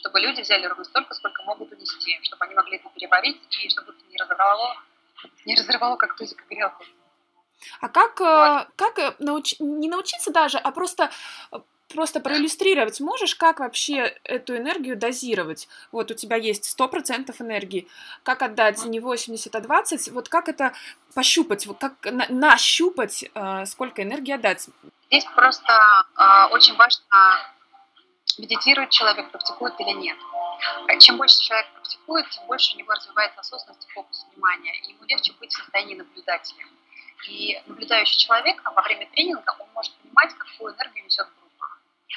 [0.00, 3.92] чтобы люди взяли ровно столько, сколько могут унести, чтобы они могли это переварить, и чтобы
[3.92, 4.76] это не разорвало,
[5.44, 6.84] не разорвало как тузик грелку.
[7.80, 8.68] А как, э, вот.
[8.76, 9.54] как э, науч...
[9.58, 11.10] не научиться даже, а просто
[11.92, 15.68] просто проиллюстрировать можешь, как вообще эту энергию дозировать?
[15.90, 17.88] Вот у тебя есть 100% энергии,
[18.22, 20.72] как отдать не 80, а 20, вот как это
[21.14, 24.68] пощупать, как на, нащупать, э, сколько энергии отдать?
[25.10, 25.72] Здесь просто
[26.16, 27.04] э, очень важно
[28.40, 30.18] медитирует человек, практикует или нет.
[30.98, 35.04] Чем больше человек практикует, тем больше у него развивается осознанность и фокус внимания, и ему
[35.04, 36.64] легче быть в состоянии наблюдателя.
[37.28, 41.66] И наблюдающий человек во время тренинга, он может понимать, какую энергию несет группа.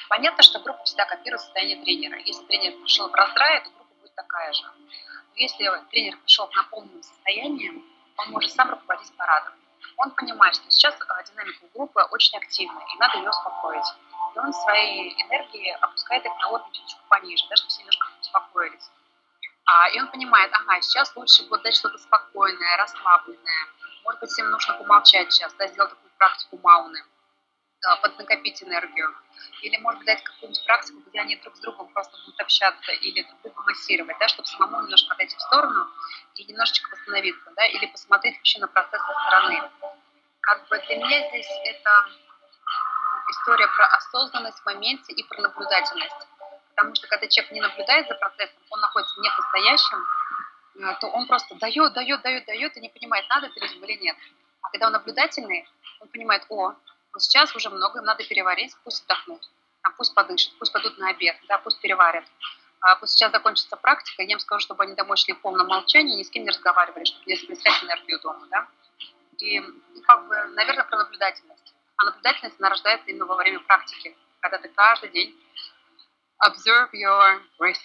[0.08, 2.18] Понятно, что группа всегда копирует состояние тренера.
[2.18, 4.62] Если тренер пришел в раздрае, то группа будет такая же.
[4.62, 4.86] Но
[5.36, 7.82] если тренер пришел в наполненном состоянии,
[8.16, 9.54] он может сам руководить парадом.
[9.96, 13.86] Он понимает, что сейчас а, динамика группы очень активная, и надо ее успокоить.
[14.34, 18.90] И он своей энергии опускает их на уровень чуть-чуть пониже, да, чтобы все немножко успокоились.
[19.66, 23.68] А, и он понимает, ага, сейчас лучше вот дать что-то спокойное, расслабленное,
[24.04, 27.02] может быть, им нужно помолчать сейчас, да, сделать такую практику мауны,
[27.82, 29.14] да, поднакопить энергию.
[29.62, 33.22] Или, может быть, дать какую-нибудь практику, где они друг с другом просто будут общаться или
[33.22, 35.88] друг друга массировать, да, чтобы самому немножко отойти в сторону
[36.34, 39.70] и немножечко восстановиться, да, или посмотреть вообще на процесс со стороны.
[40.40, 41.90] Как бы для меня здесь это
[43.30, 46.26] история про осознанность в моменте и про наблюдательность.
[46.74, 50.04] Потому что когда человек не наблюдает за процессом, он находится не в настоящем,
[50.76, 53.98] Э, то он просто дает, дает, дает, дает и не понимает, надо это людям или
[54.02, 54.16] нет.
[54.62, 55.68] А когда он наблюдательный,
[56.00, 56.74] он понимает, о,
[57.12, 59.48] вот сейчас уже много, им надо переварить, пусть отдохнут,
[59.82, 62.24] а пусть подышат, пусть пойдут на обед, да, пусть переварят.
[62.80, 66.16] А пусть сейчас закончится практика, я им скажу, чтобы они домой шли в полном молчании,
[66.16, 68.66] ни с кем не разговаривали, чтобы не записать энергию дома, да.
[69.38, 71.53] И, ну, как бы, наверное, про наблюдательность.
[71.96, 75.34] А наблюдательность, она рождается именно во время практики, когда ты каждый день
[76.44, 77.78] observe your breath.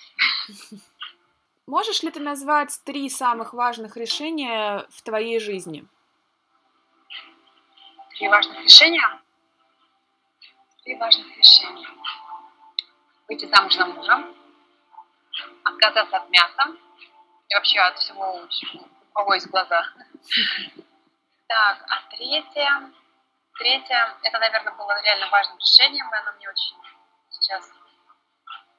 [1.68, 5.88] Можешь ли ты назвать три самых важных решения в твоей жизни?
[8.18, 9.22] Три важных решения?
[10.84, 11.88] Три важных решения.
[13.28, 14.26] Выйти замуж за мужа,
[15.64, 16.76] отказаться от мяса
[17.50, 19.84] и вообще от всего, у кого есть глаза.
[21.52, 22.94] Так, а третье,
[23.60, 26.78] третье, это, наверное, было реально важным решением, и оно мне очень
[27.30, 27.70] сейчас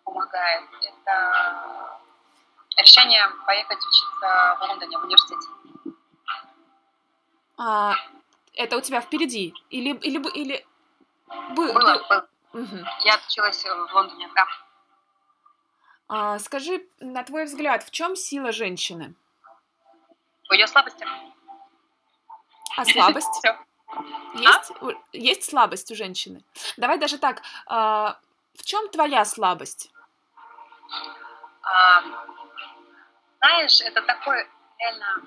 [0.05, 0.65] помогает.
[0.83, 2.01] Это
[2.79, 5.49] решение поехать учиться в Лондоне, в университете.
[7.59, 7.95] А,
[8.55, 9.55] это у тебя впереди?
[9.69, 9.95] Или...
[9.97, 10.67] или, или...
[11.51, 12.07] Был, было, был.
[12.09, 12.29] было.
[12.53, 12.77] Угу.
[13.05, 14.47] Я отучилась в Лондоне, да.
[16.09, 19.15] А, скажи, на твой взгляд, в чем сила женщины?
[20.49, 21.07] В ее слабости.
[22.77, 23.43] А слабость?
[24.35, 24.93] Есть, а?
[25.13, 26.45] есть слабость у женщины.
[26.77, 27.43] Давай даже так.
[27.67, 28.19] А,
[28.55, 29.91] в чем твоя слабость?
[31.63, 32.03] А,
[33.39, 34.49] знаешь, это такой
[34.79, 35.23] реально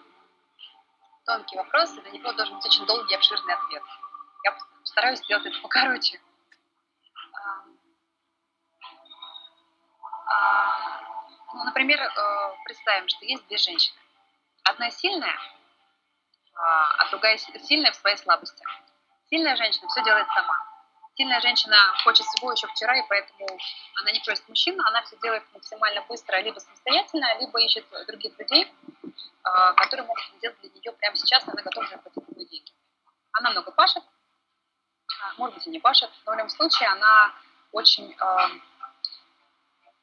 [1.25, 3.83] тонкий вопрос, и на него должен быть очень долгий и обширный ответ.
[4.43, 6.19] Я постараюсь сделать это покороче.
[10.25, 11.01] А,
[11.53, 13.97] ну, например, э, представим, что есть две женщины.
[14.63, 15.37] Одна сильная,
[16.55, 18.63] а, а другая сильная в своей слабости.
[19.29, 20.73] Сильная женщина все делает сама.
[21.15, 23.45] Сильная женщина хочет всего еще вчера, и поэтому
[24.01, 28.73] она не просит мужчин, она все делает максимально быстро, либо самостоятельно, либо ищет других людей,
[29.43, 32.71] а, которые могут сделать для нее прямо сейчас, она готова заплатить свои деньги.
[33.33, 34.03] Она много пашет,
[35.21, 37.33] а, может быть и не пашет, но в любом случае она
[37.71, 38.15] очень...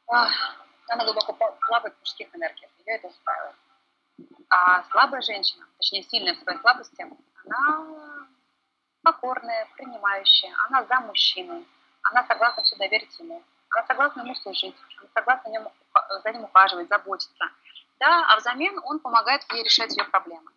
[0.07, 3.55] Она глубоко плавает в мужских энергиях, ее это устраивает.
[4.51, 7.07] А слабая женщина, точнее сильная в своей слабости,
[7.45, 8.27] она
[9.03, 11.65] покорная, принимающая, она за мужчину,
[12.03, 15.69] она согласна все доверить ему, она согласна ему служить, она согласна нем,
[16.23, 17.51] за ним ухаживать, заботиться,
[17.99, 20.51] да, а взамен он помогает ей решать ее проблемы,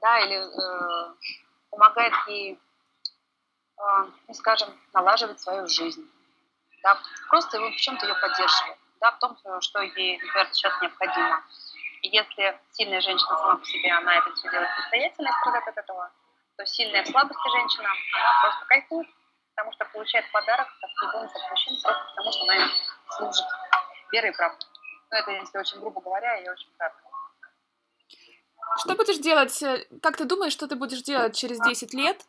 [0.00, 1.14] да, или э,
[1.70, 2.58] помогает ей,
[3.78, 6.08] э, скажем, налаживать свою жизнь,
[6.82, 6.98] да,
[7.28, 11.42] просто в чем-то ее поддерживает, да, в том, что ей, например, сейчас необходимо.
[12.02, 16.10] Если сильная женщина сама по себе, она это все делает самостоятельно и страдает от этого,
[16.56, 19.08] то сильная в слабости женщина, она просто кайфует,
[19.54, 22.70] потому что получает подарок от любого от мужчин, просто потому что она им
[23.10, 23.46] служит
[24.12, 24.68] верой и правдой.
[25.10, 27.00] Ну, это если очень грубо говоря и очень кратко.
[28.78, 32.26] Что будешь делать, э, как ты думаешь, что ты будешь делать через 10 лет?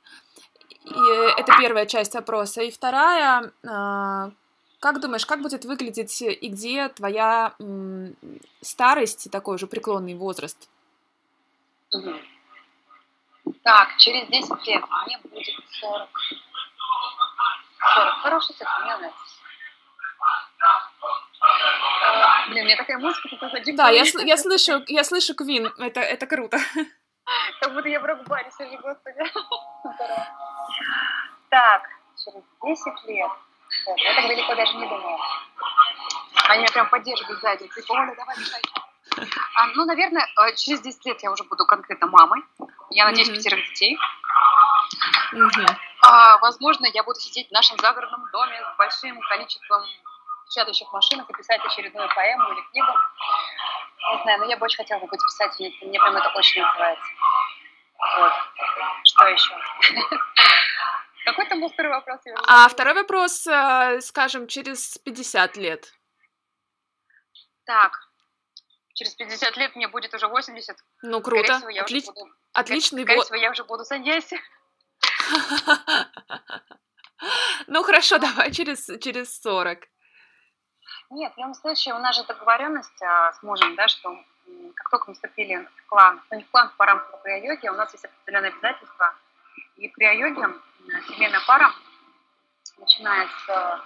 [0.85, 2.61] И это первая часть опроса.
[2.61, 4.31] И вторая, а,
[4.79, 8.15] Как думаешь, как будет выглядеть и где твоя м,
[8.61, 10.69] старость, такой же преклонный возраст?
[11.93, 12.13] Угу.
[13.63, 15.47] Так, через 10 лет мне будет
[15.81, 16.09] 40.
[17.93, 18.13] 40.
[18.21, 19.19] Хороший цифр, мне нравится.
[21.41, 23.75] А, блин, мне такая музыка тут один.
[23.75, 26.57] Да, я, я слышу, я слышу Квин, это, это круто.
[27.61, 29.19] Как будто я в рок-баре сижу, господи.
[31.49, 31.81] Так,
[32.23, 33.31] через 10 лет.
[33.97, 35.19] Я так далеко даже не думала.
[36.47, 37.67] Они меня прям поддерживают сзади.
[37.67, 38.61] Типа, Оля, давай, мешай.
[39.55, 42.43] А, ну, наверное, э, через 10 лет я уже буду конкретно мамой.
[42.89, 43.35] Я надеюсь, mm-hmm.
[43.35, 43.97] пятерых детей.
[45.33, 45.75] Mm-hmm.
[46.01, 49.83] А, возможно, я буду сидеть в нашем загородном доме с большим количеством
[50.47, 52.91] печатающих машинок и писать очередную поэму или книгу.
[54.11, 55.71] Не знаю, но я бы очень хотела бы быть писателем.
[55.81, 57.07] Мне прям это очень называется.
[58.17, 58.33] Вот.
[59.03, 59.55] Что еще?
[61.25, 62.19] Какой там был второй вопрос?
[62.47, 65.93] А второй вопрос, э, скажем, через 50 лет.
[67.65, 67.93] Так,
[68.93, 70.75] через 50 лет мне будет уже 80.
[71.03, 71.43] Ну, круто.
[71.43, 71.99] Скорее всего, я Отли...
[71.99, 72.29] уже буду...
[72.53, 74.39] Отличный Скорее всего, я уже буду саньяси.
[77.67, 79.79] Ну, хорошо, давай через, через 40.
[81.11, 84.15] Нет, в любом случае, у нас же договоренность а, с мужем, да, что
[84.75, 87.75] как только мы вступили в клан, ну не в клан, в парам по йоге, у
[87.75, 89.13] нас есть определенные обязательства.
[89.77, 90.49] И при йоге
[91.07, 91.73] семейная пара,
[92.77, 93.83] начиная с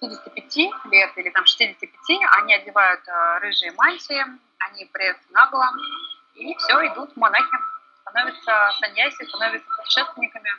[0.00, 0.56] 55
[0.90, 4.24] лет или там 65, они одевают э, рыжие мантии,
[4.58, 5.70] они бреются наголо,
[6.34, 7.56] и все, идут монахи,
[8.00, 10.50] становятся саньяси, становятся путешественниками.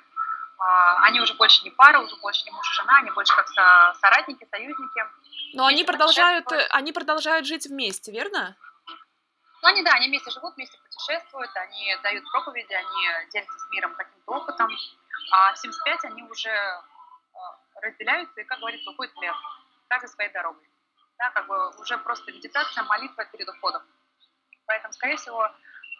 [0.59, 3.47] А, они уже больше не пара, уже больше не муж и жена, они больше как
[3.49, 5.05] со соратники, союзники.
[5.53, 8.55] Но они продолжают, они продолжают жить вместе, верно?
[9.61, 13.95] Ну, они, да, они вместе живут, вместе путешествуют, они дают проповеди, они делятся с миром
[13.95, 14.69] каким-то опытом.
[15.31, 16.83] А в 75 они уже
[17.81, 19.35] разделяются и, как говорится, уходят в лес,
[19.89, 20.67] каждой своей дорогой.
[21.17, 23.83] Да, как бы уже просто медитация, молитва перед уходом.
[24.65, 25.49] Поэтому, скорее всего,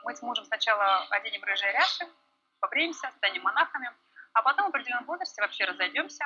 [0.03, 2.07] мы с мужем сначала оденем рыжие рясы,
[2.59, 3.91] побреемся, станем монахами,
[4.34, 6.26] а потом в определенном возрасте вообще разойдемся,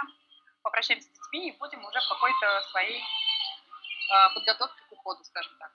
[0.61, 5.71] попрощаемся с детьми и будем уже в какой-то своей э, подготовке к уходу, скажем так.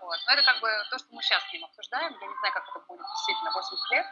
[0.00, 0.18] Вот.
[0.26, 2.16] Но это как бы то, что мы сейчас с ним обсуждаем.
[2.20, 4.06] Я не знаю, как это будет действительно 80 лет,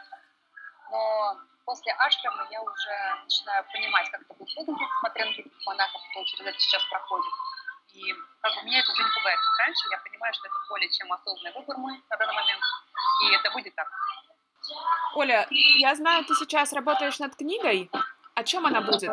[0.91, 6.01] но после ашрама я уже начинаю понимать, как это будет выглядеть, смотря на других монахов,
[6.11, 7.33] кто через это сейчас проходит.
[7.93, 9.89] И как бы меня это уже не пугает, как раньше.
[9.89, 12.61] Я понимаю, что это более чем осознанный выбор мой на данный момент.
[13.23, 13.87] И это будет так.
[15.15, 17.89] Оля, я знаю, ты сейчас работаешь над книгой.
[18.35, 19.11] О чем она будет?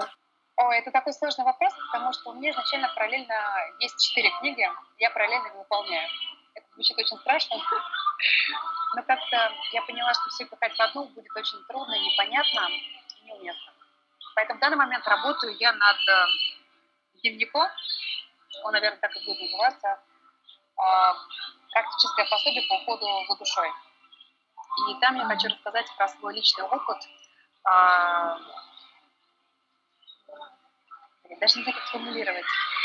[0.57, 3.35] О, это такой сложный вопрос, потому что у меня изначально параллельно
[3.79, 4.69] есть четыре книги,
[4.99, 6.09] я параллельно их выполняю.
[6.55, 7.57] Это звучит очень страшно,
[8.95, 13.73] но как-то я поняла, что все пихать в одну будет очень трудно, непонятно и неуместно.
[14.35, 16.27] Поэтому в данный момент работаю я над э,
[17.23, 17.69] дневником,
[18.65, 20.01] он, наверное, так и будет называться,
[20.77, 21.15] а,
[21.73, 23.71] практическое пособие по уходу за душой.
[24.91, 26.99] И там я хочу рассказать про свой личный опыт.
[27.65, 28.39] А,
[31.41, 32.45] даже не знаю, как сформулировать.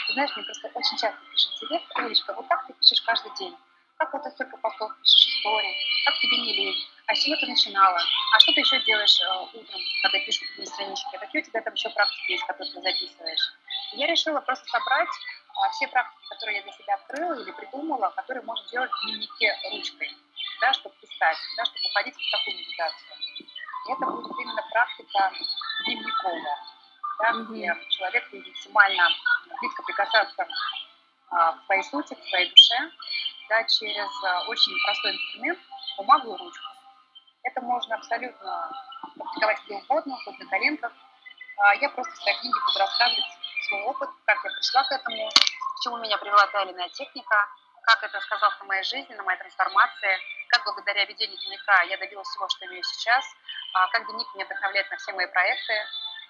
[0.09, 3.57] знаешь, мне просто очень часто пишут тебе, Олечка, вот так ты пишешь каждый день
[4.07, 5.75] как ты столько постов пишешь истории,
[6.05, 7.99] как тебе не лень, а с чего ты начинала,
[8.33, 11.73] а что ты еще делаешь э, утром, когда пишешь на страничке, какие у тебя там
[11.73, 13.53] еще практики есть, которые ты записываешь.
[13.93, 15.09] И я решила просто собрать
[15.55, 19.55] а, все практики, которые я для себя открыла или придумала, которые можно делать в дневнике
[19.71, 20.11] ручкой,
[20.61, 23.11] да, чтобы писать, да, чтобы уходить в такую медитацию.
[23.37, 25.31] И это будет именно практика
[25.85, 26.57] дневниковая,
[27.19, 27.43] да, mm-hmm.
[27.45, 29.09] где человек будет максимально
[29.61, 30.47] близко прикасаться
[31.29, 32.91] а, к своей сути, к своей душе,
[33.49, 35.59] да, через а, очень простой инструмент,
[35.97, 36.71] бумагу и ручку.
[37.43, 38.71] Это можно абсолютно
[39.17, 40.91] практиковать где угодно, хоть на коленках.
[41.57, 43.25] А, я просто в своей книге буду рассказывать
[43.67, 47.47] свой опыт, как я пришла к этому, к чему меня привела та или иная техника,
[47.83, 50.17] как это сказалось на моей жизни, на моей трансформации,
[50.49, 53.25] как благодаря ведению дневника я добилась всего, что имею сейчас,
[53.73, 55.73] а, как дневник меня вдохновляет на все мои проекты,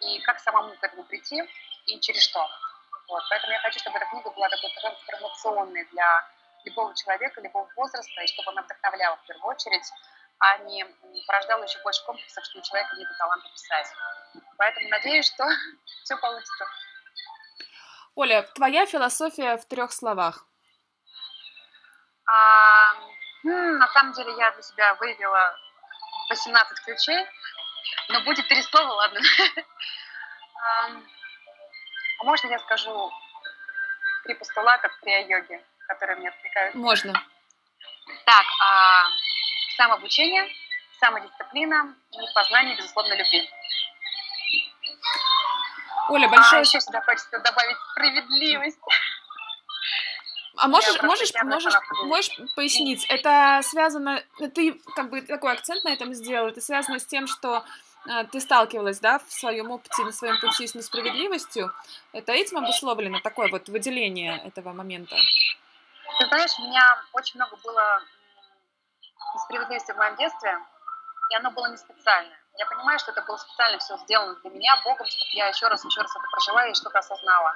[0.02, 1.42] и как самому к этому прийти,
[1.86, 2.48] и через что.
[3.08, 3.24] Вот.
[3.30, 6.28] Поэтому я хочу, чтобы эта книга была такой трансформационной для
[6.66, 9.86] любого человека, любого возраста, и чтобы она вдохновляла в первую очередь,
[10.40, 10.86] а не
[11.28, 13.88] порождала еще больше комплексов, что у человека нет таланта писать.
[14.58, 15.46] Поэтому надеюсь, что
[16.04, 16.66] все получится.
[18.16, 20.46] Оля, твоя философия в трех словах.
[22.26, 22.94] А,
[23.44, 25.56] на самом деле я для себя выявила
[26.30, 27.28] 18 ключей,
[28.10, 29.20] но будет три слова, ладно.
[30.66, 30.88] А
[32.24, 33.12] можно я скажу
[34.24, 35.62] три постулата при йоге?
[35.94, 36.78] Которые мне откликаются?
[36.78, 37.14] Можно.
[38.26, 39.06] Так, а,
[39.78, 40.48] самообучение,
[41.00, 43.50] самодисциплина и познание, безусловно, любви.
[46.10, 46.60] Оля, большое...
[46.60, 48.80] А еще сюда хочется добавить справедливость.
[50.56, 51.74] А можешь, можешь, можешь,
[52.04, 54.24] можешь пояснить, это связано,
[54.54, 57.66] ты как бы такой акцент на этом сделал, это связано с тем, что
[58.08, 61.74] э, ты сталкивалась, да, в своем опыте, на своем пути с несправедливостью.
[62.12, 65.16] Это этим обусловлено такое вот выделение этого момента?
[66.34, 68.02] Знаешь, у меня очень много было
[69.36, 70.58] несправедливости в моем детстве,
[71.30, 72.40] и оно было не специальное.
[72.58, 75.86] Я понимаю, что это было специально все сделано для меня, Богом, чтобы я еще раз,
[75.86, 77.56] еще раз это прожила и что-то осознала.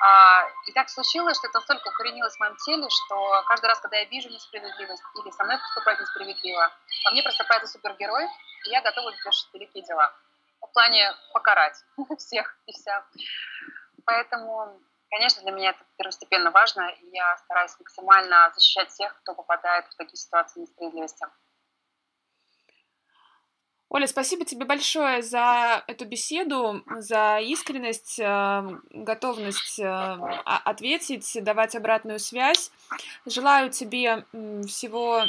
[0.00, 3.96] А, и так случилось, что это настолько укоренилось в моем теле, что каждый раз, когда
[3.96, 6.70] я вижу несправедливость или со мной поступает несправедливо,
[7.04, 8.26] во мне просыпается супергерой,
[8.66, 10.14] и я готова совершить великие дела.
[10.60, 11.82] В плане покарать
[12.16, 13.04] всех и вся.
[14.04, 14.80] Поэтому,
[15.10, 19.96] конечно, для меня это первостепенно важно, и я стараюсь максимально защищать всех, кто попадает в
[19.96, 21.26] такие ситуации несправедливости.
[23.90, 29.86] Оля, спасибо тебе большое за эту беседу, за искренность, э, готовность э,
[30.44, 32.70] ответить, давать обратную связь.
[33.24, 34.26] Желаю тебе
[34.66, 35.24] всего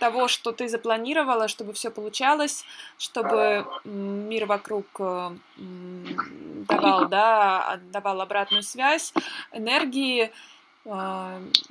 [0.00, 2.64] того, что ты запланировала, чтобы все получалось,
[2.98, 9.12] чтобы мир вокруг э, давал, да, давал обратную связь,
[9.52, 10.32] энергии,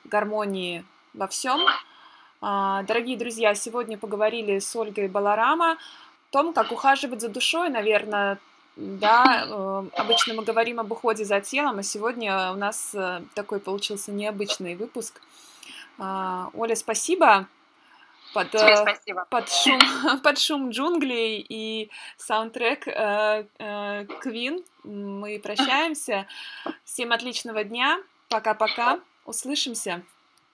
[0.03, 0.83] гармонии
[1.13, 1.61] во всем.
[2.41, 5.77] А, дорогие друзья, сегодня поговорили с Ольгой Баларама о
[6.31, 8.39] том, как ухаживать за душой, наверное,
[8.75, 13.59] да, э, обычно мы говорим об уходе за телом, а сегодня у нас э, такой
[13.59, 15.21] получился необычный выпуск.
[15.97, 17.47] А, Оля, спасибо.
[18.35, 19.25] Под, Тебе спасибо.
[19.29, 19.79] Под, шум,
[20.23, 26.27] под шум джунглей и саундтрек э, э, Queen мы прощаемся.
[26.83, 27.97] Всем отличного дня.
[28.27, 28.99] Пока-пока.
[29.25, 30.03] Услышимся.